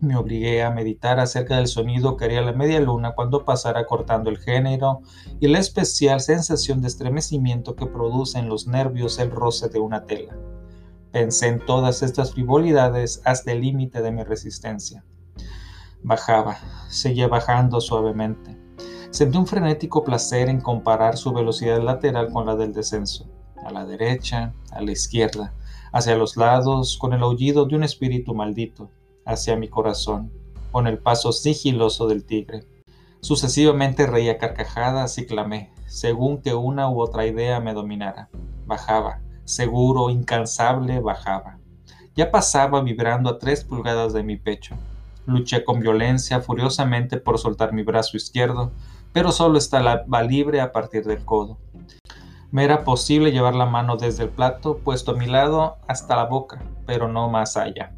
Me 0.00 0.16
obligué 0.16 0.62
a 0.62 0.70
meditar 0.70 1.18
acerca 1.18 1.56
del 1.56 1.66
sonido 1.66 2.16
que 2.16 2.24
haría 2.24 2.40
la 2.40 2.52
media 2.52 2.78
luna 2.78 3.14
cuando 3.16 3.44
pasara 3.44 3.84
cortando 3.86 4.30
el 4.30 4.38
género 4.38 5.00
y 5.40 5.48
la 5.48 5.58
especial 5.58 6.20
sensación 6.20 6.80
de 6.80 6.88
estremecimiento 6.88 7.74
que 7.74 7.86
produce 7.86 8.38
en 8.38 8.48
los 8.48 8.68
nervios 8.68 9.18
el 9.18 9.30
roce 9.30 9.68
de 9.68 9.80
una 9.80 10.04
tela. 10.04 10.36
Pensé 11.10 11.48
en 11.48 11.64
todas 11.64 12.02
estas 12.02 12.32
frivolidades 12.32 13.22
hasta 13.24 13.50
el 13.50 13.62
límite 13.62 14.00
de 14.00 14.12
mi 14.12 14.22
resistencia. 14.22 15.04
Bajaba, 16.02 16.56
seguía 16.88 17.28
bajando 17.28 17.80
suavemente. 17.80 18.56
Sentí 19.10 19.36
un 19.36 19.46
frenético 19.46 20.04
placer 20.04 20.48
en 20.48 20.60
comparar 20.60 21.16
su 21.16 21.32
velocidad 21.32 21.82
lateral 21.82 22.30
con 22.32 22.46
la 22.46 22.54
del 22.54 22.72
descenso, 22.72 23.26
a 23.64 23.70
la 23.72 23.84
derecha, 23.84 24.54
a 24.70 24.80
la 24.80 24.92
izquierda, 24.92 25.54
hacia 25.92 26.16
los 26.16 26.36
lados, 26.36 26.98
con 26.98 27.14
el 27.14 27.22
aullido 27.22 27.64
de 27.64 27.74
un 27.74 27.82
espíritu 27.82 28.34
maldito, 28.34 28.90
hacia 29.24 29.56
mi 29.56 29.68
corazón, 29.68 30.30
con 30.70 30.86
el 30.86 30.98
paso 30.98 31.32
sigiloso 31.32 32.06
del 32.06 32.24
tigre. 32.24 32.66
Sucesivamente 33.20 34.06
reía 34.06 34.38
carcajadas 34.38 35.18
y 35.18 35.26
clamé, 35.26 35.72
según 35.86 36.40
que 36.40 36.54
una 36.54 36.88
u 36.88 37.00
otra 37.00 37.26
idea 37.26 37.58
me 37.58 37.74
dominara. 37.74 38.28
Bajaba, 38.66 39.20
seguro, 39.44 40.10
incansable, 40.10 41.00
bajaba. 41.00 41.58
Ya 42.14 42.30
pasaba 42.30 42.82
vibrando 42.82 43.30
a 43.30 43.38
tres 43.38 43.64
pulgadas 43.64 44.12
de 44.12 44.22
mi 44.22 44.36
pecho. 44.36 44.76
Luché 45.28 45.62
con 45.62 45.80
violencia, 45.80 46.40
furiosamente 46.40 47.18
por 47.18 47.38
soltar 47.38 47.74
mi 47.74 47.82
brazo 47.82 48.16
izquierdo, 48.16 48.72
pero 49.12 49.30
solo 49.30 49.58
estaba 49.58 50.22
libre 50.22 50.62
a 50.62 50.72
partir 50.72 51.04
del 51.04 51.22
codo. 51.22 51.58
Me 52.50 52.64
era 52.64 52.82
posible 52.82 53.30
llevar 53.30 53.54
la 53.54 53.66
mano 53.66 53.98
desde 53.98 54.24
el 54.24 54.30
plato 54.30 54.78
puesto 54.78 55.10
a 55.10 55.16
mi 55.16 55.26
lado 55.26 55.76
hasta 55.86 56.16
la 56.16 56.24
boca, 56.24 56.62
pero 56.86 57.08
no 57.08 57.28
más 57.28 57.58
allá. 57.58 57.92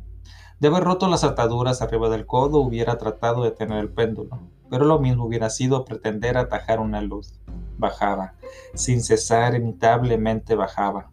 De 0.59 0.67
haber 0.67 0.83
roto 0.83 1.07
las 1.07 1.23
ataduras 1.23 1.83
arriba 1.83 2.09
del 2.09 2.27
codo 2.27 2.59
hubiera 2.59 2.99
tratado 2.99 3.45
de 3.45 3.53
tener 3.53 3.79
el 3.79 3.91
péndulo, 3.91 4.41
pero 4.69 4.85
lo 4.85 4.99
mismo 4.99 5.25
hubiera 5.25 5.51
sido 5.51 5.85
pretender 5.85 6.37
atajar 6.37 6.81
una 6.81 7.01
luz. 7.01 7.35
Bajaba, 7.79 8.35
sin 8.75 9.05
cesar, 9.05 9.55
imitablemente 9.55 10.57
bajaba. 10.57 11.13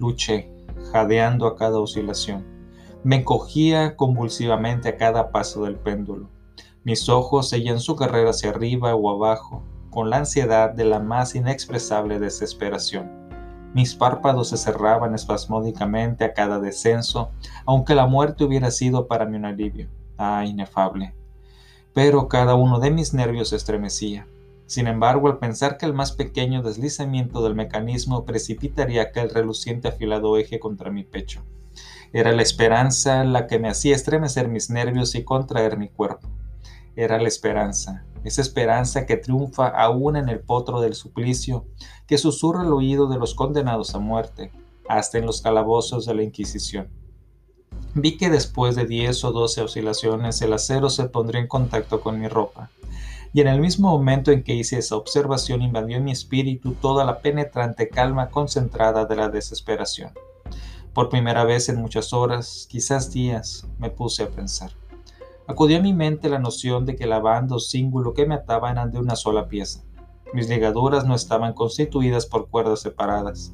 Luché, 0.00 0.52
jadeando 0.90 1.46
a 1.46 1.54
cada 1.54 1.78
oscilación. 1.78 2.55
Me 3.06 3.14
encogía 3.14 3.94
convulsivamente 3.94 4.88
a 4.88 4.96
cada 4.96 5.30
paso 5.30 5.62
del 5.62 5.76
péndulo 5.76 6.28
Mis 6.82 7.08
ojos 7.08 7.48
seguían 7.48 7.78
su 7.78 7.94
carrera 7.94 8.30
hacia 8.30 8.50
arriba 8.50 8.96
o 8.96 9.08
abajo, 9.10 9.62
con 9.90 10.10
la 10.10 10.16
ansiedad 10.16 10.70
de 10.70 10.86
la 10.86 10.98
más 10.98 11.36
inexpresable 11.36 12.18
desesperación. 12.18 13.08
Mis 13.74 13.94
párpados 13.94 14.48
se 14.48 14.56
cerraban 14.56 15.14
espasmódicamente 15.14 16.24
a 16.24 16.34
cada 16.34 16.58
descenso, 16.58 17.30
aunque 17.64 17.94
la 17.94 18.08
muerte 18.08 18.42
hubiera 18.42 18.72
sido 18.72 19.06
para 19.06 19.24
mí 19.24 19.36
un 19.36 19.44
alivio. 19.44 19.88
Ah, 20.18 20.44
inefable. 20.44 21.14
Pero 21.94 22.26
cada 22.26 22.56
uno 22.56 22.80
de 22.80 22.90
mis 22.90 23.14
nervios 23.14 23.50
se 23.50 23.56
estremecía. 23.56 24.26
Sin 24.66 24.88
embargo, 24.88 25.28
al 25.28 25.38
pensar 25.38 25.78
que 25.78 25.86
el 25.86 25.94
más 25.94 26.10
pequeño 26.10 26.60
deslizamiento 26.60 27.44
del 27.44 27.54
mecanismo 27.54 28.24
precipitaría 28.24 29.02
aquel 29.02 29.30
reluciente 29.30 29.86
afilado 29.86 30.36
eje 30.38 30.58
contra 30.58 30.90
mi 30.90 31.04
pecho, 31.04 31.44
era 32.18 32.32
la 32.32 32.40
esperanza 32.40 33.24
la 33.24 33.46
que 33.46 33.58
me 33.58 33.68
hacía 33.68 33.94
estremecer 33.94 34.48
mis 34.48 34.70
nervios 34.70 35.14
y 35.14 35.22
contraer 35.22 35.76
mi 35.76 35.90
cuerpo. 35.90 36.26
Era 36.96 37.20
la 37.20 37.28
esperanza, 37.28 38.06
esa 38.24 38.40
esperanza 38.40 39.04
que 39.04 39.18
triunfa 39.18 39.68
aún 39.68 40.16
en 40.16 40.30
el 40.30 40.40
potro 40.40 40.80
del 40.80 40.94
suplicio, 40.94 41.66
que 42.06 42.16
susurra 42.16 42.62
al 42.62 42.72
oído 42.72 43.06
de 43.06 43.18
los 43.18 43.34
condenados 43.34 43.94
a 43.94 43.98
muerte, 43.98 44.50
hasta 44.88 45.18
en 45.18 45.26
los 45.26 45.42
calabozos 45.42 46.06
de 46.06 46.14
la 46.14 46.22
Inquisición. 46.22 46.88
Vi 47.92 48.16
que 48.16 48.30
después 48.30 48.76
de 48.76 48.86
diez 48.86 49.22
o 49.22 49.32
doce 49.32 49.60
oscilaciones 49.60 50.40
el 50.40 50.54
acero 50.54 50.88
se 50.88 51.10
pondría 51.10 51.42
en 51.42 51.48
contacto 51.48 52.00
con 52.00 52.18
mi 52.18 52.28
ropa, 52.28 52.70
y 53.34 53.42
en 53.42 53.48
el 53.48 53.60
mismo 53.60 53.90
momento 53.90 54.30
en 54.30 54.42
que 54.42 54.54
hice 54.54 54.78
esa 54.78 54.96
observación 54.96 55.60
invadió 55.60 55.98
en 55.98 56.04
mi 56.04 56.12
espíritu 56.12 56.72
toda 56.80 57.04
la 57.04 57.20
penetrante 57.20 57.90
calma 57.90 58.30
concentrada 58.30 59.04
de 59.04 59.16
la 59.16 59.28
desesperación. 59.28 60.12
Por 60.96 61.10
primera 61.10 61.44
vez 61.44 61.68
en 61.68 61.78
muchas 61.78 62.14
horas, 62.14 62.66
quizás 62.70 63.12
días, 63.12 63.68
me 63.78 63.90
puse 63.90 64.22
a 64.22 64.30
pensar. 64.30 64.70
Acudió 65.46 65.76
a 65.76 65.82
mi 65.82 65.92
mente 65.92 66.30
la 66.30 66.38
noción 66.38 66.86
de 66.86 66.96
que 66.96 67.06
la 67.06 67.18
banda 67.18 67.56
o 67.56 67.58
cíngulo 67.58 68.14
que 68.14 68.24
me 68.24 68.34
ataba 68.34 68.70
eran 68.70 68.90
de 68.90 68.98
una 68.98 69.14
sola 69.14 69.46
pieza. 69.46 69.82
Mis 70.32 70.48
ligaduras 70.48 71.04
no 71.04 71.14
estaban 71.14 71.52
constituidas 71.52 72.24
por 72.24 72.48
cuerdas 72.48 72.80
separadas. 72.80 73.52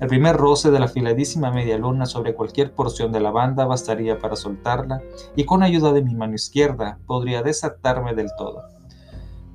El 0.00 0.08
primer 0.08 0.36
roce 0.36 0.70
de 0.70 0.78
la 0.78 0.86
afiladísima 0.86 1.50
media 1.50 1.76
luna 1.76 2.06
sobre 2.06 2.34
cualquier 2.34 2.72
porción 2.72 3.12
de 3.12 3.20
la 3.20 3.32
banda 3.32 3.66
bastaría 3.66 4.18
para 4.18 4.34
soltarla, 4.34 5.02
y 5.36 5.44
con 5.44 5.62
ayuda 5.62 5.92
de 5.92 6.00
mi 6.00 6.14
mano 6.14 6.36
izquierda 6.36 7.00
podría 7.06 7.42
desatarme 7.42 8.14
del 8.14 8.30
todo. 8.38 8.62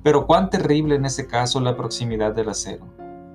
Pero 0.04 0.28
cuán 0.28 0.50
terrible 0.50 0.94
en 0.94 1.04
ese 1.04 1.26
caso 1.26 1.58
la 1.58 1.76
proximidad 1.76 2.32
del 2.32 2.50
acero, 2.50 2.86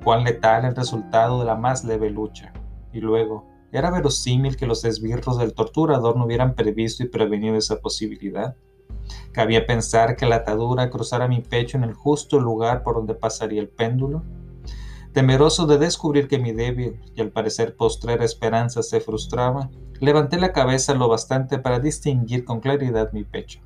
cuán 0.05 0.23
letal 0.23 0.63
el 0.63 0.73
resultado 0.77 1.39
de 1.39 1.45
la 1.45 1.55
más 1.55 1.83
leve 1.83 2.09
lucha. 2.09 2.53
Y 2.93 3.01
luego, 3.01 3.58
¿era 3.71 3.91
verosímil 3.91 4.57
que 4.57 4.65
los 4.65 4.85
esbirros 4.85 5.37
del 5.37 5.53
torturador 5.53 6.17
no 6.17 6.25
hubieran 6.25 6.55
previsto 6.55 7.03
y 7.03 7.07
prevenido 7.07 7.55
esa 7.55 7.79
posibilidad? 7.79 8.55
¿Cabía 9.31 9.65
pensar 9.65 10.15
que 10.15 10.25
la 10.25 10.37
atadura 10.37 10.89
cruzara 10.89 11.27
mi 11.27 11.41
pecho 11.41 11.77
en 11.77 11.83
el 11.83 11.93
justo 11.93 12.39
lugar 12.39 12.83
por 12.83 12.95
donde 12.95 13.15
pasaría 13.15 13.61
el 13.61 13.69
péndulo? 13.69 14.23
Temeroso 15.13 15.65
de 15.65 15.77
descubrir 15.77 16.27
que 16.27 16.39
mi 16.39 16.51
débil 16.51 16.99
y 17.15 17.21
al 17.21 17.31
parecer 17.31 17.75
postrera 17.75 18.23
esperanza 18.23 18.83
se 18.83 18.99
frustraba, 18.99 19.69
levanté 19.99 20.39
la 20.39 20.53
cabeza 20.53 20.93
lo 20.93 21.07
bastante 21.07 21.57
para 21.57 21.79
distinguir 21.79 22.45
con 22.45 22.59
claridad 22.59 23.11
mi 23.11 23.23
pecho. 23.23 23.59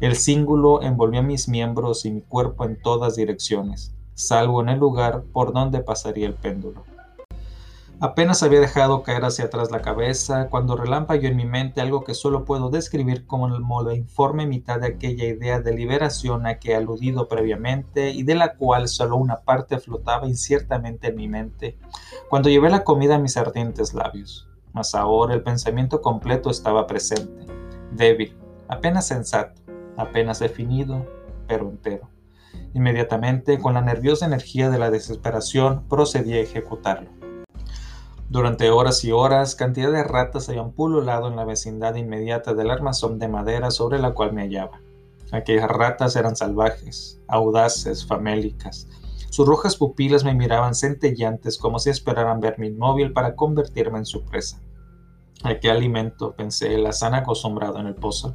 El 0.00 0.16
cíngulo 0.16 0.82
envolvió 0.82 1.22
mis 1.22 1.48
miembros 1.48 2.04
y 2.04 2.10
mi 2.10 2.22
cuerpo 2.22 2.64
en 2.64 2.80
todas 2.80 3.16
direcciones, 3.16 3.94
salvo 4.14 4.62
en 4.62 4.70
el 4.70 4.78
lugar 4.78 5.24
por 5.32 5.52
donde 5.52 5.80
pasaría 5.80 6.26
el 6.26 6.34
péndulo. 6.34 6.84
Apenas 8.02 8.42
había 8.42 8.58
dejado 8.58 9.04
caer 9.04 9.24
hacia 9.24 9.44
atrás 9.44 9.70
la 9.70 9.80
cabeza 9.80 10.48
cuando 10.50 10.74
relámpago 10.74 11.22
en 11.22 11.36
mi 11.36 11.44
mente 11.44 11.80
algo 11.80 12.02
que 12.02 12.14
solo 12.14 12.44
puedo 12.44 12.68
describir 12.68 13.28
como 13.28 13.46
la 13.48 13.94
informe 13.94 14.44
mitad 14.44 14.80
de 14.80 14.88
aquella 14.88 15.24
idea 15.24 15.60
de 15.60 15.72
liberación 15.72 16.44
a 16.44 16.58
que 16.58 16.72
he 16.72 16.74
aludido 16.74 17.28
previamente 17.28 18.10
y 18.10 18.24
de 18.24 18.34
la 18.34 18.56
cual 18.56 18.88
solo 18.88 19.14
una 19.14 19.42
parte 19.42 19.78
flotaba 19.78 20.26
inciertamente 20.26 21.10
en 21.10 21.14
mi 21.14 21.28
mente 21.28 21.78
cuando 22.28 22.48
llevé 22.48 22.70
la 22.70 22.82
comida 22.82 23.14
a 23.14 23.18
mis 23.20 23.36
ardientes 23.36 23.94
labios. 23.94 24.48
Mas 24.72 24.96
ahora 24.96 25.34
el 25.34 25.44
pensamiento 25.44 26.02
completo 26.02 26.50
estaba 26.50 26.88
presente, 26.88 27.46
débil, 27.92 28.36
apenas 28.66 29.06
sensato, 29.06 29.62
apenas 29.96 30.40
definido, 30.40 31.06
pero 31.46 31.70
entero. 31.70 32.10
Inmediatamente, 32.74 33.60
con 33.60 33.74
la 33.74 33.80
nerviosa 33.80 34.26
energía 34.26 34.70
de 34.70 34.80
la 34.80 34.90
desesperación, 34.90 35.86
procedí 35.88 36.32
a 36.32 36.40
ejecutarlo. 36.40 37.21
Durante 38.32 38.70
horas 38.70 39.04
y 39.04 39.12
horas, 39.12 39.54
cantidad 39.54 39.92
de 39.92 40.04
ratas 40.04 40.48
habían 40.48 40.72
pululado 40.72 41.28
en 41.28 41.36
la 41.36 41.44
vecindad 41.44 41.96
inmediata 41.96 42.54
del 42.54 42.70
armazón 42.70 43.18
de 43.18 43.28
madera 43.28 43.70
sobre 43.70 43.98
la 43.98 44.14
cual 44.14 44.32
me 44.32 44.40
hallaba. 44.40 44.80
Aquellas 45.32 45.68
ratas 45.68 46.16
eran 46.16 46.34
salvajes, 46.34 47.20
audaces, 47.28 48.06
famélicas. 48.06 48.88
Sus 49.28 49.46
rojas 49.46 49.76
pupilas 49.76 50.24
me 50.24 50.32
miraban 50.32 50.74
centellantes 50.74 51.58
como 51.58 51.78
si 51.78 51.90
esperaran 51.90 52.40
verme 52.40 52.68
inmóvil 52.68 53.12
para 53.12 53.36
convertirme 53.36 53.98
en 53.98 54.06
su 54.06 54.24
presa. 54.24 54.62
¿A 55.42 55.60
qué 55.60 55.70
alimento, 55.70 56.34
pensé, 56.34 56.78
las 56.78 57.02
han 57.02 57.12
acostumbrado 57.12 57.80
en 57.80 57.86
el 57.86 57.96
pozo? 57.96 58.34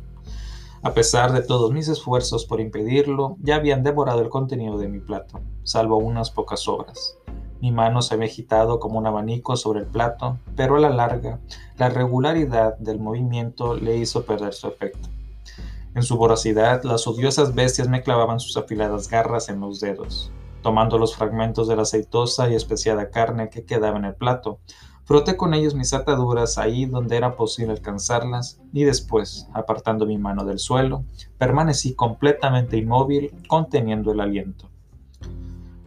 A 0.84 0.94
pesar 0.94 1.34
de 1.34 1.42
todos 1.42 1.72
mis 1.72 1.88
esfuerzos 1.88 2.46
por 2.46 2.62
impedirlo, 2.62 3.36
ya 3.40 3.56
habían 3.56 3.82
devorado 3.82 4.22
el 4.22 4.30
contenido 4.30 4.78
de 4.78 4.90
mi 4.90 5.00
plato, 5.00 5.42
salvo 5.64 5.98
unas 5.98 6.30
pocas 6.30 6.60
sobras. 6.60 7.18
Mi 7.62 7.72
mano 7.72 8.02
se 8.02 8.14
había 8.14 8.28
agitado 8.28 8.80
como 8.80 9.00
un 9.00 9.08
abanico 9.08 9.56
sobre 9.56 9.82
el 9.82 9.86
plato, 9.88 10.38
pero 10.56 10.76
a 10.76 10.80
la 10.80 10.90
larga, 10.90 11.40
la 11.78 11.90
regularidad 11.90 12.78
del 12.78 13.00
movimiento 13.00 13.76
le 13.76 13.98
hizo 13.98 14.26
perder 14.26 14.54
su 14.54 14.68
efecto. 14.68 15.10
En 15.96 16.04
su 16.04 16.18
voracidad, 16.18 16.84
las 16.84 17.08
odiosas 17.08 17.56
bestias 17.56 17.88
me 17.88 18.04
clavaban 18.04 18.40
sus 18.40 18.58
afiladas 18.58 19.10
garras 19.10 19.50
en 19.50 19.60
los 19.60 19.80
dedos. 19.80 20.32
Tomando 20.62 20.98
los 20.98 21.16
fragmentos 21.16 21.68
de 21.68 21.76
la 21.76 21.84
aceitosa 21.84 22.50
y 22.50 22.56
especiada 22.56 23.10
carne 23.10 23.50
que 23.50 23.66
quedaba 23.66 23.98
en 23.98 24.06
el 24.06 24.16
plato, 24.16 24.60
Froté 25.08 25.38
con 25.38 25.54
ellos 25.54 25.74
mis 25.74 25.94
ataduras 25.94 26.58
ahí 26.58 26.86
donde 26.86 27.16
era 27.16 27.38
posible 27.38 27.72
alcanzarlas 27.72 28.60
y 28.74 28.84
después, 28.84 29.48
apartando 29.54 30.06
mi 30.06 30.18
mano 30.18 30.44
del 30.44 30.60
suelo, 30.60 31.06
permanecí 31.38 31.96
completamente 31.96 32.76
inmóvil, 32.76 33.32
conteniendo 33.48 34.12
el 34.12 34.20
aliento. 34.20 34.70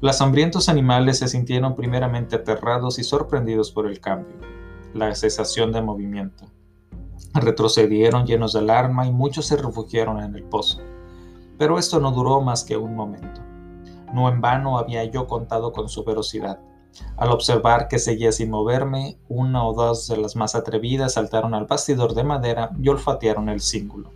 Los 0.02 0.22
hambrientos 0.22 0.70
animales 0.70 1.18
se 1.18 1.28
sintieron 1.28 1.76
primeramente 1.76 2.36
aterrados 2.36 2.98
y 2.98 3.04
sorprendidos 3.04 3.70
por 3.70 3.86
el 3.86 4.00
cambio, 4.00 4.34
la 4.94 5.14
cesación 5.14 5.72
de 5.72 5.82
movimiento. 5.82 6.46
Retrocedieron 7.34 8.24
llenos 8.24 8.54
de 8.54 8.60
alarma 8.60 9.06
y 9.06 9.12
muchos 9.12 9.44
se 9.44 9.58
refugiaron 9.58 10.22
en 10.22 10.34
el 10.34 10.42
pozo. 10.44 10.80
Pero 11.58 11.78
esto 11.78 12.00
no 12.00 12.12
duró 12.12 12.40
más 12.40 12.64
que 12.64 12.78
un 12.78 12.96
momento. 12.96 13.42
No 14.14 14.30
en 14.30 14.40
vano 14.40 14.78
había 14.78 15.04
yo 15.04 15.26
contado 15.26 15.70
con 15.74 15.90
su 15.90 16.02
velocidad. 16.02 16.60
Al 17.18 17.30
observar 17.30 17.86
que 17.86 17.98
seguía 17.98 18.32
sin 18.32 18.48
moverme, 18.48 19.18
una 19.28 19.66
o 19.66 19.74
dos 19.74 20.08
de 20.08 20.16
las 20.16 20.34
más 20.34 20.54
atrevidas 20.54 21.12
saltaron 21.12 21.52
al 21.52 21.66
bastidor 21.66 22.14
de 22.14 22.24
madera 22.24 22.70
y 22.82 22.88
olfatearon 22.88 23.50
el 23.50 23.60
cíngulo. 23.60 24.10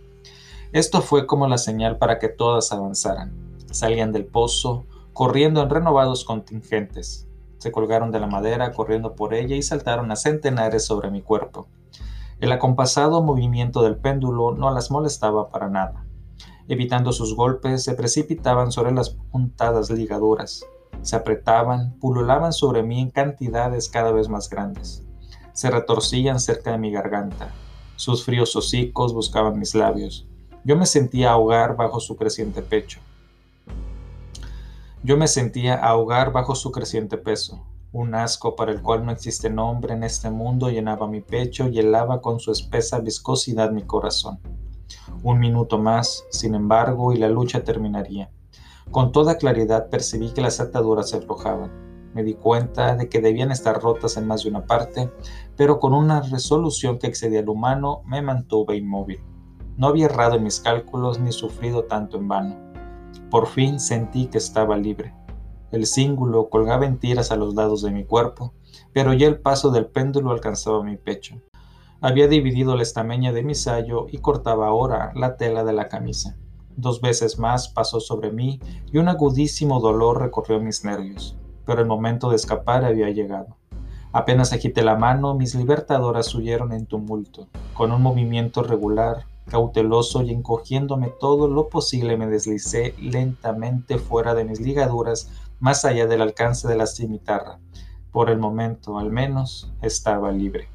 Esto 0.71 1.03
fue 1.03 1.27
como 1.27 1.47
la 1.47 1.59
señal 1.59 1.99
para 1.99 2.17
que 2.17 2.27
todas 2.27 2.71
avanzaran. 2.71 3.33
Salían 3.71 4.11
del 4.11 4.25
pozo, 4.25 4.85
corriendo 5.15 5.63
en 5.63 5.71
renovados 5.71 6.23
contingentes. 6.25 7.27
Se 7.57 7.71
colgaron 7.71 8.11
de 8.11 8.19
la 8.19 8.27
madera 8.27 8.71
corriendo 8.71 9.15
por 9.15 9.33
ella 9.33 9.55
y 9.55 9.63
saltaron 9.63 10.11
a 10.11 10.15
centenares 10.15 10.85
sobre 10.85 11.09
mi 11.09 11.23
cuerpo. 11.23 11.67
El 12.39 12.51
acompasado 12.51 13.23
movimiento 13.23 13.81
del 13.81 13.97
péndulo 13.97 14.53
no 14.53 14.69
las 14.69 14.91
molestaba 14.91 15.49
para 15.49 15.69
nada. 15.69 16.05
Evitando 16.67 17.11
sus 17.11 17.35
golpes, 17.35 17.83
se 17.83 17.95
precipitaban 17.95 18.71
sobre 18.71 18.91
las 18.91 19.09
puntadas 19.09 19.89
ligaduras 19.89 20.63
se 21.05 21.15
apretaban, 21.15 21.97
pululaban 21.99 22.51
sobre 22.51 22.81
mí 22.81 22.99
en 22.99 23.11
cantidades 23.11 23.89
cada 23.89 24.11
vez 24.11 24.27
más 24.27 24.49
grandes. 24.49 25.03
Se 25.53 25.69
retorcían 25.69 26.39
cerca 26.39 26.71
de 26.71 26.79
mi 26.79 26.91
garganta. 26.91 27.53
Sus 27.95 28.25
fríos 28.25 28.55
hocicos 28.55 29.13
buscaban 29.13 29.59
mis 29.59 29.75
labios. 29.75 30.27
Yo 30.63 30.75
me 30.75 30.87
sentía 30.87 31.31
ahogar 31.31 31.75
bajo 31.75 31.99
su 31.99 32.15
creciente 32.15 32.61
pecho. 32.63 32.99
Yo 35.05 35.17
me 35.17 35.27
sentía 35.27 35.75
ahogar 35.75 36.31
bajo 36.31 36.55
su 36.55 36.71
creciente 36.71 37.19
peso. 37.19 37.63
Un 37.91 38.15
asco 38.15 38.55
para 38.55 38.71
el 38.71 38.81
cual 38.81 39.05
no 39.05 39.11
existe 39.11 39.51
nombre 39.51 39.93
en 39.93 40.01
este 40.01 40.31
mundo 40.31 40.71
llenaba 40.71 41.07
mi 41.07 41.21
pecho 41.21 41.69
y 41.69 41.77
helaba 41.77 42.21
con 42.21 42.39
su 42.39 42.51
espesa 42.51 42.97
viscosidad 43.01 43.69
mi 43.69 43.83
corazón. 43.83 44.39
Un 45.21 45.37
minuto 45.37 45.77
más, 45.77 46.25
sin 46.31 46.55
embargo, 46.55 47.13
y 47.13 47.17
la 47.17 47.29
lucha 47.29 47.63
terminaría. 47.63 48.31
Con 48.89 49.11
toda 49.11 49.37
claridad 49.37 49.91
percibí 49.91 50.31
que 50.31 50.41
las 50.41 50.59
ataduras 50.59 51.11
se 51.11 51.17
aflojaban. 51.17 51.69
Me 52.15 52.23
di 52.23 52.33
cuenta 52.33 52.95
de 52.95 53.07
que 53.07 53.21
debían 53.21 53.51
estar 53.51 53.79
rotas 53.79 54.17
en 54.17 54.25
más 54.25 54.41
de 54.41 54.49
una 54.49 54.65
parte, 54.65 55.11
pero 55.55 55.79
con 55.79 55.93
una 55.93 56.21
resolución 56.21 56.97
que 56.97 57.05
excedía 57.05 57.43
lo 57.43 57.51
humano 57.51 58.01
me 58.07 58.23
mantuve 58.23 58.75
inmóvil. 58.75 59.21
No 59.77 59.85
había 59.85 60.05
errado 60.05 60.33
en 60.33 60.43
mis 60.43 60.59
cálculos 60.59 61.19
ni 61.19 61.31
sufrido 61.31 61.83
tanto 61.83 62.17
en 62.17 62.27
vano. 62.27 62.64
Por 63.29 63.47
fin 63.47 63.79
sentí 63.79 64.27
que 64.27 64.37
estaba 64.37 64.77
libre. 64.77 65.13
El 65.71 65.85
cíngulo 65.85 66.49
colgaba 66.49 66.85
en 66.85 66.99
tiras 66.99 67.31
a 67.31 67.35
los 67.35 67.55
lados 67.55 67.81
de 67.81 67.91
mi 67.91 68.05
cuerpo, 68.05 68.53
pero 68.93 69.13
ya 69.13 69.27
el 69.27 69.39
paso 69.39 69.71
del 69.71 69.87
péndulo 69.87 70.31
alcanzaba 70.31 70.83
mi 70.83 70.95
pecho. 70.97 71.41
Había 72.01 72.27
dividido 72.27 72.75
la 72.75 72.83
estameña 72.83 73.31
de 73.31 73.43
mi 73.43 73.55
sayo 73.55 74.07
y 74.11 74.19
cortaba 74.19 74.67
ahora 74.67 75.11
la 75.15 75.37
tela 75.37 75.63
de 75.63 75.73
la 75.73 75.89
camisa. 75.89 76.37
Dos 76.77 77.01
veces 77.01 77.39
más 77.39 77.69
pasó 77.69 77.99
sobre 77.99 78.31
mí 78.31 78.59
y 78.91 78.97
un 78.97 79.07
agudísimo 79.07 79.79
dolor 79.79 80.21
recorrió 80.21 80.59
mis 80.59 80.83
nervios, 80.83 81.37
pero 81.65 81.81
el 81.81 81.87
momento 81.87 82.29
de 82.29 82.35
escapar 82.35 82.83
había 82.83 83.09
llegado. 83.09 83.57
Apenas 84.11 84.53
agité 84.53 84.81
la 84.81 84.95
mano, 84.95 85.35
mis 85.35 85.55
libertadoras 85.55 86.33
huyeron 86.35 86.71
en 86.71 86.85
tumulto. 86.85 87.47
Con 87.73 87.91
un 87.91 88.01
movimiento 88.01 88.63
regular, 88.63 89.25
cauteloso 89.49 90.23
y 90.23 90.31
encogiéndome 90.31 91.13
todo 91.19 91.47
lo 91.47 91.69
posible, 91.69 92.17
me 92.17 92.27
deslicé 92.27 92.95
lentamente 92.99 93.97
fuera 93.97 94.33
de 94.33 94.45
mis 94.45 94.59
ligaduras, 94.59 95.31
más 95.59 95.85
allá 95.85 96.07
del 96.07 96.21
alcance 96.21 96.67
de 96.67 96.75
la 96.75 96.87
cimitarra. 96.87 97.59
Por 98.11 98.29
el 98.29 98.37
momento, 98.37 98.97
al 98.97 99.11
menos, 99.11 99.71
estaba 99.81 100.31
libre. 100.31 100.67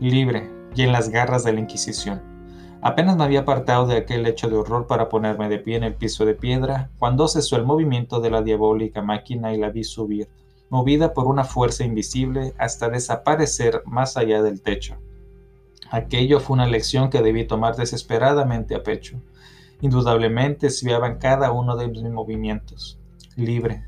Libre 0.00 0.50
y 0.74 0.82
en 0.82 0.92
las 0.92 1.08
garras 1.08 1.44
de 1.44 1.52
la 1.52 1.60
Inquisición. 1.60 2.22
Apenas 2.82 3.16
me 3.16 3.24
había 3.24 3.40
apartado 3.40 3.86
de 3.86 3.96
aquel 3.96 4.26
hecho 4.26 4.48
de 4.48 4.56
horror 4.56 4.86
para 4.86 5.08
ponerme 5.08 5.48
de 5.48 5.58
pie 5.58 5.76
en 5.76 5.84
el 5.84 5.94
piso 5.94 6.26
de 6.26 6.34
piedra, 6.34 6.90
cuando 6.98 7.28
cesó 7.28 7.56
el 7.56 7.64
movimiento 7.64 8.20
de 8.20 8.30
la 8.30 8.42
diabólica 8.42 9.00
máquina 9.00 9.54
y 9.54 9.58
la 9.58 9.70
vi 9.70 9.84
subir 9.84 10.28
movida 10.74 11.14
por 11.14 11.26
una 11.26 11.44
fuerza 11.44 11.84
invisible 11.84 12.52
hasta 12.58 12.88
desaparecer 12.88 13.82
más 13.86 14.16
allá 14.16 14.42
del 14.42 14.60
techo. 14.60 14.96
Aquello 15.90 16.40
fue 16.40 16.54
una 16.54 16.66
lección 16.66 17.10
que 17.10 17.22
debí 17.22 17.46
tomar 17.46 17.76
desesperadamente 17.76 18.74
a 18.74 18.82
pecho. 18.82 19.20
Indudablemente 19.80 20.68
espiaban 20.68 21.18
cada 21.18 21.52
uno 21.52 21.76
de 21.76 21.88
mis 21.88 22.02
movimientos. 22.04 22.98
Libre. 23.36 23.84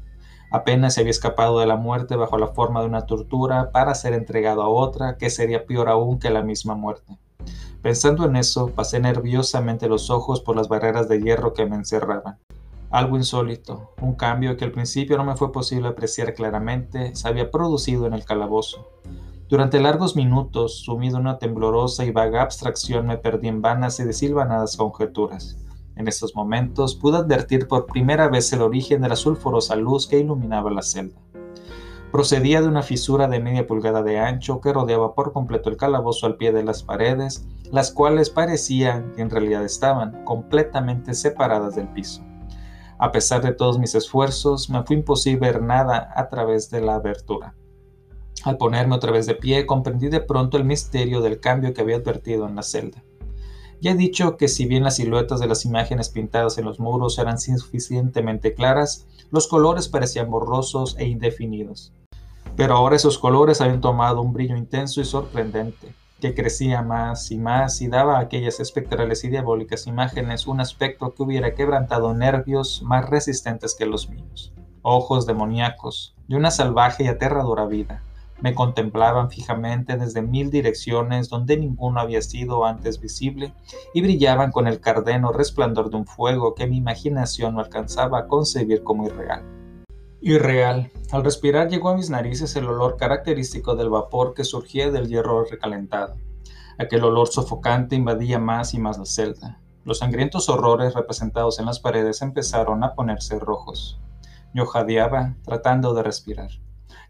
Apenas 0.51 0.95
se 0.95 1.01
había 1.01 1.11
escapado 1.11 1.59
de 1.59 1.67
la 1.67 1.77
muerte 1.77 2.17
bajo 2.17 2.39
la 2.39 2.49
forma 2.49 2.81
de 2.81 2.87
una 2.87 3.07
tortura 3.07 3.73
para 3.73 3.95
ser 3.95 4.13
entregado 4.13 4.63
a 4.63 4.69
otra 4.69 5.17
que 5.17 5.31
sería 5.31 5.67
peor 5.67 5.89
aún 5.89 6.19
que 6.19 6.31
la 6.31 6.43
misma 6.43 6.75
muerte. 6.75 7.19
Pensando 7.83 8.25
en 8.25 8.37
eso, 8.37 8.69
pasé 8.69 9.01
nerviosamente 9.01 9.89
los 9.89 10.11
ojos 10.11 10.41
por 10.41 10.57
las 10.57 10.69
barreras 10.69 11.09
de 11.09 11.21
hierro 11.21 11.53
que 11.53 11.67
me 11.67 11.77
encerraban. 11.77 12.39
Algo 12.91 13.17
insólito, 13.17 13.93
un 14.01 14.15
cambio 14.15 14.57
que 14.57 14.65
al 14.65 14.73
principio 14.73 15.17
no 15.17 15.25
me 15.25 15.37
fue 15.37 15.53
posible 15.53 15.89
apreciar 15.89 16.35
claramente, 16.35 17.15
se 17.15 17.29
había 17.29 17.51
producido 17.51 18.07
en 18.07 18.15
el 18.15 18.25
calabozo. 18.25 18.89
Durante 19.49 19.79
largos 19.79 20.17
minutos, 20.17 20.81
sumido 20.81 21.19
en 21.19 21.23
una 21.23 21.39
temblorosa 21.39 22.05
y 22.05 22.11
vaga 22.11 22.43
abstracción, 22.43 23.07
me 23.07 23.17
perdí 23.17 23.47
en 23.47 23.63
vanas 23.63 24.01
y 24.01 24.05
desilvanadas 24.05 24.77
conjeturas. 24.77 25.57
En 25.95 26.09
estos 26.09 26.35
momentos 26.35 26.97
pude 26.97 27.19
advertir 27.19 27.69
por 27.69 27.87
primera 27.87 28.27
vez 28.27 28.53
el 28.53 28.61
origen 28.61 29.03
de 29.03 29.09
la 29.09 29.15
sulfurosa 29.15 29.77
luz 29.77 30.09
que 30.09 30.19
iluminaba 30.19 30.73
la 30.73 30.83
celda. 30.83 31.21
Procedía 32.11 32.61
de 32.61 32.67
una 32.67 32.83
fisura 32.83 33.29
de 33.29 33.39
media 33.39 33.69
pulgada 33.69 34.03
de 34.03 34.19
ancho 34.19 34.61
que 34.61 34.73
rodeaba 34.73 35.15
por 35.15 35.33
completo 35.33 35.71
el 35.71 35.77
calabozo 35.77 36.27
al 36.27 36.35
pie 36.35 36.51
de 36.51 36.65
las 36.65 36.83
paredes, 36.83 37.47
las 37.71 37.93
cuales 37.93 38.31
parecían, 38.31 39.13
y 39.17 39.21
en 39.21 39.31
realidad 39.31 39.65
estaban, 39.65 40.25
completamente 40.25 41.15
separadas 41.15 41.77
del 41.77 41.87
piso. 41.87 42.21
A 42.99 43.13
pesar 43.13 43.43
de 43.43 43.53
todos 43.53 43.79
mis 43.79 43.95
esfuerzos, 43.95 44.69
me 44.71 44.83
fue 44.83 44.97
imposible 44.97 45.53
ver 45.53 45.63
nada 45.63 46.13
a 46.17 46.29
través 46.29 46.69
de 46.69 46.81
la 46.81 46.97
abertura. 46.97 47.55
Al 48.47 48.59
ponerme 48.59 48.95
otra 48.95 49.11
vez 49.11 49.27
de 49.27 49.35
pie, 49.35 49.67
comprendí 49.67 50.07
de 50.07 50.21
pronto 50.21 50.57
el 50.57 50.63
misterio 50.63 51.21
del 51.21 51.41
cambio 51.41 51.75
que 51.75 51.81
había 51.81 51.97
advertido 51.97 52.47
en 52.47 52.55
la 52.55 52.63
celda. 52.63 53.03
Ya 53.81 53.91
he 53.91 53.95
dicho 53.97 54.37
que 54.37 54.47
si 54.47 54.67
bien 54.67 54.85
las 54.85 54.95
siluetas 54.95 55.41
de 55.41 55.49
las 55.49 55.65
imágenes 55.65 56.11
pintadas 56.11 56.57
en 56.57 56.65
los 56.65 56.79
muros 56.79 57.19
eran 57.19 57.41
suficientemente 57.41 58.55
claras, 58.55 59.09
los 59.33 59.49
colores 59.49 59.89
parecían 59.89 60.31
borrosos 60.31 60.95
e 60.97 61.07
indefinidos. 61.07 61.93
Pero 62.55 62.77
ahora 62.77 62.95
esos 62.95 63.19
colores 63.19 63.61
habían 63.61 63.81
tomado 63.81 64.23
un 64.23 64.33
brillo 64.33 64.57
intenso 64.57 65.01
y 65.01 65.05
sorprendente 65.05 65.93
que 66.21 66.33
crecía 66.33 66.83
más 66.83 67.33
y 67.33 67.39
más 67.39 67.81
y 67.81 67.89
daba 67.89 68.19
a 68.19 68.21
aquellas 68.21 68.61
espectrales 68.61 69.25
y 69.25 69.29
diabólicas 69.29 69.89
imágenes 69.89 70.47
un 70.47 70.61
aspecto 70.61 71.13
que 71.13 71.25
hubiera 71.25 71.57
quebrantado 71.57 72.15
nervios 72.15 72.81
más 72.85 73.11
resistentes 73.11 73.75
que 73.75 73.87
los 73.87 74.09
míos. 74.09 74.53
Ojos 74.83 75.27
demoníacos, 75.27 76.15
de 76.29 76.37
una 76.37 76.53
salvaje 76.53 77.03
y 77.03 77.09
aterradora 77.09 77.67
vida, 77.67 78.05
me 78.41 78.55
contemplaban 78.55 79.31
fijamente 79.31 79.97
desde 79.97 80.23
mil 80.23 80.51
direcciones 80.51 81.29
donde 81.29 81.57
ninguno 81.57 82.01
había 82.01 82.21
sido 82.23 82.65
antes 82.65 83.01
visible 83.01 83.55
y 83.95 84.03
brillaban 84.03 84.53
con 84.53 84.67
el 84.67 84.81
cardeno 84.81 85.33
resplandor 85.33 85.91
de 85.91 85.97
un 85.97 86.07
fuego 86.07 86.55
que 86.55 86.67
mi 86.67 86.77
imaginación 86.77 87.55
no 87.55 87.61
alcanzaba 87.61 88.21
a 88.21 88.27
concebir 88.27 88.83
como 88.83 89.07
irreal. 89.07 89.43
Irreal. 90.21 90.91
Al 91.13 91.25
respirar 91.25 91.69
llegó 91.69 91.91
a 91.91 91.97
mis 91.97 92.11
narices 92.11 92.57
el 92.57 92.67
olor 92.67 92.97
característico 92.97 93.77
del 93.77 93.91
vapor 93.91 94.35
que 94.35 94.45
surgía 94.45 94.91
del 94.91 95.09
hierro 95.09 95.45
recalentado. 95.45 96.17
Aquel 96.79 97.05
olor 97.05 97.29
sofocante 97.29 97.97
invadía 97.97 98.39
más 98.39 98.75
y 98.75 98.79
más 98.79 98.99
la 98.99 99.07
celda. 99.07 99.61
Los 99.85 99.99
sangrientos 99.99 100.49
horrores 100.49 100.95
representados 100.95 101.59
en 101.61 101.67
las 101.67 101.79
paredes 101.79 102.21
empezaron 102.21 102.83
a 102.83 102.95
ponerse 102.95 103.39
rojos. 103.39 104.01
Yo 104.53 104.67
jadeaba, 104.67 105.37
tratando 105.45 105.95
de 105.95 106.03
respirar. 106.03 106.51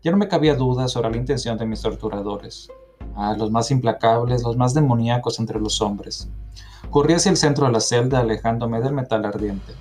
Ya 0.03 0.11
no 0.11 0.17
me 0.17 0.29
cabía 0.29 0.55
duda 0.55 0.89
sobre 0.89 1.11
la 1.11 1.17
intención 1.17 1.59
de 1.59 1.67
mis 1.67 1.83
torturadores. 1.83 2.69
Ah, 3.15 3.35
los 3.37 3.51
más 3.51 3.71
implacables, 3.71 4.43
los 4.43 4.57
más 4.57 4.75
demoníacos 4.75 5.39
entre 5.39 5.59
los 5.59 5.81
hombres. 5.81 6.29
Corrí 6.91 7.15
hacia 7.15 7.31
el 7.31 7.37
centro 7.37 7.67
de 7.67 7.73
la 7.73 7.81
celda, 7.81 8.21
alejándome 8.21 8.81
del 8.81 8.93
metal 8.93 9.25
ardiente. 9.25 9.73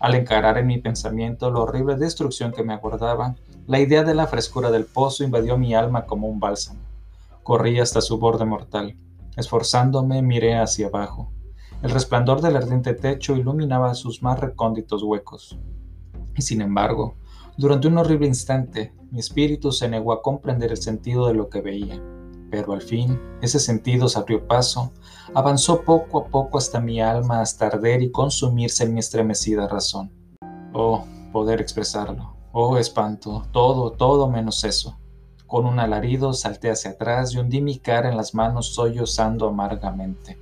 Al 0.00 0.14
encarar 0.14 0.58
en 0.58 0.68
mi 0.68 0.78
pensamiento 0.78 1.50
la 1.50 1.58
horrible 1.58 1.96
destrucción 1.96 2.52
que 2.52 2.62
me 2.62 2.72
aguardaba, 2.72 3.34
la 3.66 3.80
idea 3.80 4.04
de 4.04 4.14
la 4.14 4.28
frescura 4.28 4.70
del 4.70 4.84
pozo 4.84 5.24
invadió 5.24 5.58
mi 5.58 5.74
alma 5.74 6.06
como 6.06 6.28
un 6.28 6.38
bálsamo. 6.38 6.80
Corrí 7.42 7.80
hasta 7.80 8.00
su 8.00 8.18
borde 8.18 8.44
mortal. 8.44 8.96
Esforzándome, 9.36 10.22
miré 10.22 10.56
hacia 10.56 10.86
abajo. 10.86 11.32
El 11.82 11.90
resplandor 11.90 12.40
del 12.40 12.56
ardiente 12.56 12.94
techo 12.94 13.36
iluminaba 13.36 13.94
sus 13.94 14.22
más 14.22 14.38
recónditos 14.38 15.02
huecos. 15.02 15.58
Y 16.36 16.42
sin 16.42 16.60
embargo, 16.60 17.16
durante 17.56 17.88
un 17.88 17.98
horrible 17.98 18.26
instante, 18.26 18.92
mi 19.10 19.20
espíritu 19.20 19.72
se 19.72 19.88
negó 19.88 20.12
a 20.12 20.22
comprender 20.22 20.70
el 20.70 20.76
sentido 20.76 21.26
de 21.26 21.34
lo 21.34 21.48
que 21.48 21.62
veía. 21.62 22.02
Pero 22.50 22.72
al 22.72 22.82
fin, 22.82 23.20
ese 23.42 23.58
sentido 23.58 24.08
se 24.08 24.18
abrió 24.18 24.46
paso, 24.46 24.92
avanzó 25.34 25.82
poco 25.82 26.18
a 26.18 26.26
poco 26.26 26.58
hasta 26.58 26.80
mi 26.80 27.00
alma 27.00 27.40
hasta 27.40 27.66
arder 27.66 28.02
y 28.02 28.10
consumirse 28.10 28.84
en 28.84 28.94
mi 28.94 29.00
estremecida 29.00 29.68
razón. 29.68 30.10
Oh, 30.72 31.04
poder 31.32 31.60
expresarlo. 31.60 32.36
Oh, 32.52 32.76
espanto. 32.78 33.44
Todo, 33.52 33.92
todo 33.92 34.28
menos 34.28 34.64
eso. 34.64 34.98
Con 35.46 35.64
un 35.64 35.78
alarido 35.78 36.32
salté 36.34 36.70
hacia 36.70 36.92
atrás 36.92 37.32
y 37.32 37.38
hundí 37.38 37.60
mi 37.60 37.78
cara 37.78 38.10
en 38.10 38.16
las 38.16 38.34
manos 38.34 38.74
sollozando 38.74 39.48
amargamente. 39.48 40.38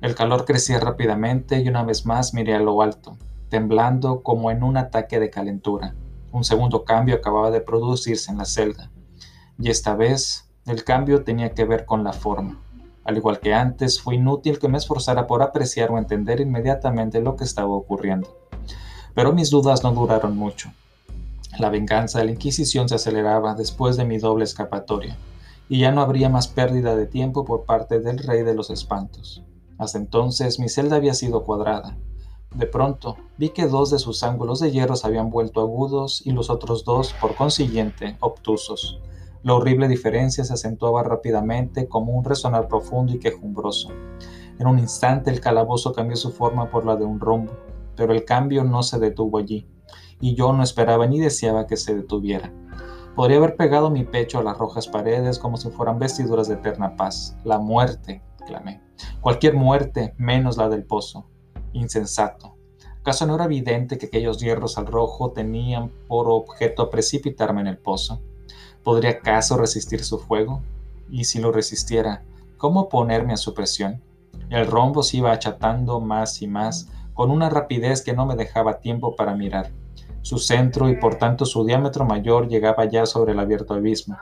El 0.00 0.14
calor 0.14 0.44
crecía 0.44 0.80
rápidamente 0.80 1.60
y 1.60 1.68
una 1.68 1.84
vez 1.84 2.06
más 2.06 2.34
miré 2.34 2.54
a 2.54 2.60
lo 2.60 2.82
alto, 2.82 3.16
temblando 3.48 4.22
como 4.22 4.50
en 4.50 4.62
un 4.62 4.76
ataque 4.76 5.18
de 5.18 5.30
calentura. 5.30 5.94
Un 6.32 6.44
segundo 6.44 6.84
cambio 6.84 7.16
acababa 7.16 7.50
de 7.50 7.60
producirse 7.60 8.30
en 8.30 8.38
la 8.38 8.44
celda. 8.44 8.90
Y 9.58 9.70
esta 9.70 9.94
vez 9.94 10.50
el 10.66 10.84
cambio 10.84 11.24
tenía 11.24 11.54
que 11.54 11.64
ver 11.64 11.86
con 11.86 12.04
la 12.04 12.12
forma. 12.12 12.60
Al 13.04 13.16
igual 13.16 13.40
que 13.40 13.54
antes, 13.54 14.00
fue 14.02 14.16
inútil 14.16 14.58
que 14.58 14.68
me 14.68 14.76
esforzara 14.76 15.26
por 15.26 15.42
apreciar 15.42 15.90
o 15.90 15.96
entender 15.96 16.40
inmediatamente 16.40 17.22
lo 17.22 17.36
que 17.36 17.44
estaba 17.44 17.72
ocurriendo. 17.72 18.28
Pero 19.14 19.32
mis 19.32 19.48
dudas 19.48 19.82
no 19.82 19.92
duraron 19.92 20.36
mucho. 20.36 20.70
La 21.58 21.70
venganza 21.70 22.18
de 22.18 22.26
la 22.26 22.32
Inquisición 22.32 22.88
se 22.88 22.96
aceleraba 22.96 23.54
después 23.54 23.96
de 23.96 24.04
mi 24.04 24.18
doble 24.18 24.44
escapatoria, 24.44 25.16
y 25.70 25.80
ya 25.80 25.90
no 25.90 26.02
habría 26.02 26.28
más 26.28 26.48
pérdida 26.48 26.94
de 26.94 27.06
tiempo 27.06 27.46
por 27.46 27.64
parte 27.64 28.00
del 28.00 28.18
rey 28.18 28.42
de 28.42 28.54
los 28.54 28.68
espantos. 28.68 29.42
Hasta 29.78 29.96
entonces 29.96 30.58
mi 30.58 30.68
celda 30.68 30.96
había 30.96 31.14
sido 31.14 31.44
cuadrada. 31.44 31.96
De 32.54 32.66
pronto 32.66 33.16
vi 33.36 33.50
que 33.50 33.66
dos 33.66 33.90
de 33.90 33.98
sus 33.98 34.22
ángulos 34.22 34.60
de 34.60 34.70
hierro 34.70 34.96
se 34.96 35.06
habían 35.06 35.30
vuelto 35.30 35.60
agudos 35.60 36.22
y 36.24 36.32
los 36.32 36.48
otros 36.48 36.84
dos, 36.84 37.14
por 37.20 37.34
consiguiente, 37.34 38.16
obtusos. 38.20 39.00
La 39.42 39.54
horrible 39.54 39.86
diferencia 39.86 40.44
se 40.44 40.54
acentuaba 40.54 41.02
rápidamente 41.02 41.88
como 41.88 42.12
un 42.12 42.24
resonar 42.24 42.66
profundo 42.66 43.12
y 43.12 43.18
quejumbroso. 43.18 43.90
En 44.58 44.66
un 44.66 44.78
instante 44.78 45.30
el 45.30 45.40
calabozo 45.40 45.92
cambió 45.92 46.16
su 46.16 46.32
forma 46.32 46.70
por 46.70 46.84
la 46.84 46.96
de 46.96 47.04
un 47.04 47.20
rombo, 47.20 47.52
pero 47.94 48.12
el 48.12 48.24
cambio 48.24 48.64
no 48.64 48.82
se 48.82 48.98
detuvo 48.98 49.38
allí, 49.38 49.68
y 50.20 50.34
yo 50.34 50.52
no 50.52 50.62
esperaba 50.62 51.06
ni 51.06 51.20
deseaba 51.20 51.66
que 51.66 51.76
se 51.76 51.94
detuviera. 51.94 52.52
Podría 53.14 53.38
haber 53.38 53.56
pegado 53.56 53.90
mi 53.90 54.04
pecho 54.04 54.38
a 54.38 54.42
las 54.42 54.58
rojas 54.58 54.88
paredes 54.88 55.38
como 55.38 55.56
si 55.56 55.70
fueran 55.70 55.98
vestiduras 55.98 56.48
de 56.48 56.54
eterna 56.54 56.96
paz. 56.96 57.36
La 57.44 57.58
muerte, 57.58 58.22
clamé. 58.46 58.80
Cualquier 59.20 59.54
muerte 59.54 60.14
menos 60.16 60.56
la 60.56 60.68
del 60.68 60.84
pozo. 60.84 61.26
Insensato. 61.78 62.54
¿Acaso 63.00 63.26
no 63.26 63.36
era 63.36 63.44
evidente 63.44 63.96
que 63.96 64.06
aquellos 64.06 64.38
hierros 64.38 64.76
al 64.76 64.86
rojo 64.86 65.30
tenían 65.30 65.90
por 66.08 66.28
objeto 66.28 66.90
precipitarme 66.90 67.60
en 67.60 67.68
el 67.68 67.78
pozo? 67.78 68.20
¿Podría 68.82 69.10
acaso 69.10 69.56
resistir 69.56 70.04
su 70.04 70.18
fuego? 70.18 70.60
Y 71.08 71.24
si 71.24 71.40
lo 71.40 71.52
resistiera, 71.52 72.22
¿cómo 72.56 72.88
ponerme 72.88 73.32
a 73.32 73.38
su 73.38 73.54
presión? 73.54 74.02
El 74.50 74.66
rombo 74.66 75.02
se 75.02 75.18
iba 75.18 75.32
achatando 75.32 76.00
más 76.00 76.42
y 76.42 76.46
más, 76.46 76.88
con 77.14 77.30
una 77.30 77.48
rapidez 77.48 78.02
que 78.02 78.12
no 78.12 78.26
me 78.26 78.36
dejaba 78.36 78.80
tiempo 78.80 79.16
para 79.16 79.34
mirar. 79.34 79.70
Su 80.22 80.38
centro 80.38 80.90
y 80.90 80.96
por 80.96 81.14
tanto 81.14 81.46
su 81.46 81.64
diámetro 81.64 82.04
mayor 82.04 82.48
llegaba 82.48 82.84
ya 82.84 83.06
sobre 83.06 83.32
el 83.32 83.38
abierto 83.38 83.74
abismo. 83.74 84.18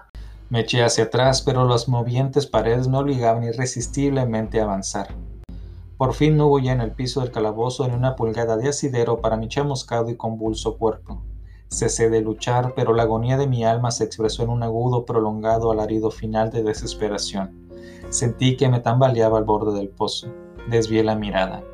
Me 0.48 0.60
eché 0.60 0.84
hacia 0.84 1.04
atrás, 1.04 1.42
pero 1.42 1.66
las 1.66 1.88
movientes 1.88 2.46
paredes 2.46 2.86
me 2.86 2.98
obligaban 2.98 3.42
irresistiblemente 3.42 4.60
a 4.60 4.64
avanzar. 4.64 5.08
Por 5.96 6.12
fin 6.12 6.36
no 6.36 6.48
hubo 6.48 6.58
ya 6.58 6.72
en 6.72 6.82
el 6.82 6.92
piso 6.92 7.20
del 7.20 7.30
calabozo 7.30 7.88
ni 7.88 7.94
una 7.94 8.16
pulgada 8.16 8.58
de 8.58 8.68
asidero 8.68 9.22
para 9.22 9.38
mi 9.38 9.48
chamuscado 9.48 10.10
y 10.10 10.16
convulso 10.16 10.76
cuerpo. 10.76 11.22
Cesé 11.68 12.10
de 12.10 12.20
luchar, 12.20 12.74
pero 12.76 12.92
la 12.92 13.04
agonía 13.04 13.38
de 13.38 13.46
mi 13.46 13.64
alma 13.64 13.90
se 13.90 14.04
expresó 14.04 14.42
en 14.42 14.50
un 14.50 14.62
agudo, 14.62 15.06
prolongado 15.06 15.70
alarido 15.70 16.10
final 16.10 16.50
de 16.50 16.62
desesperación. 16.62 17.66
Sentí 18.10 18.56
que 18.56 18.68
me 18.68 18.80
tambaleaba 18.80 19.38
al 19.38 19.44
borde 19.44 19.76
del 19.76 19.88
pozo. 19.88 20.28
Desvié 20.68 21.02
la 21.02 21.16
mirada. 21.16 21.64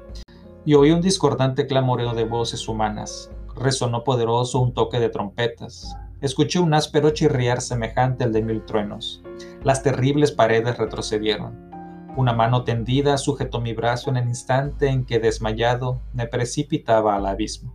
Y 0.64 0.74
oí 0.74 0.92
un 0.92 1.00
discordante 1.00 1.66
clamoreo 1.66 2.14
de 2.14 2.24
voces 2.24 2.68
humanas. 2.68 3.30
Resonó 3.56 4.04
poderoso 4.04 4.61
un 4.61 4.72
toque 4.72 5.00
de 5.00 5.08
trompetas. 5.08 5.96
Escuché 6.20 6.61
un 6.61 6.74
áspero 6.74 7.11
chirriar 7.11 7.61
semejante 7.61 8.22
al 8.22 8.32
de 8.32 8.42
mil 8.42 8.64
truenos. 8.64 9.20
Las 9.64 9.82
terribles 9.82 10.30
paredes 10.30 10.78
retrocedieron. 10.78 11.71
Una 12.16 12.33
mano 12.33 12.64
tendida 12.64 13.16
sujetó 13.18 13.61
mi 13.61 13.72
brazo 13.72 14.11
en 14.11 14.16
el 14.18 14.29
instante 14.29 14.88
en 14.88 15.05
que, 15.05 15.18
desmayado, 15.18 16.01
me 16.12 16.27
precipitaba 16.27 17.16
al 17.16 17.27
abismo 17.27 17.75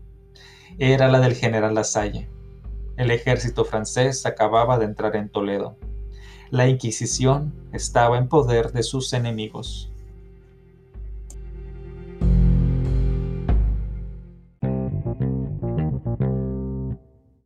era 0.79 1.07
la 1.07 1.19
del 1.19 1.33
general 1.35 1.73
Lasalle. 1.73 2.29
El 2.97 3.11
ejército 3.11 3.65
francés 3.65 4.25
acababa 4.25 4.77
de 4.77 4.85
entrar 4.85 5.15
en 5.15 5.29
Toledo. 5.29 5.77
La 6.49 6.67
Inquisición 6.67 7.53
estaba 7.73 8.17
en 8.17 8.27
poder 8.27 8.71
de 8.71 8.83
sus 8.83 9.13
enemigos. 9.13 9.91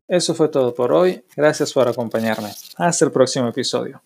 Eso 0.08 0.36
fue 0.36 0.50
todo 0.50 0.74
por 0.74 0.92
hoy. 0.92 1.24
Gracias 1.38 1.72
por 1.72 1.88
acompañarme. 1.88 2.50
Hasta 2.76 3.06
el 3.06 3.12
próximo 3.12 3.48
episodio. 3.48 4.00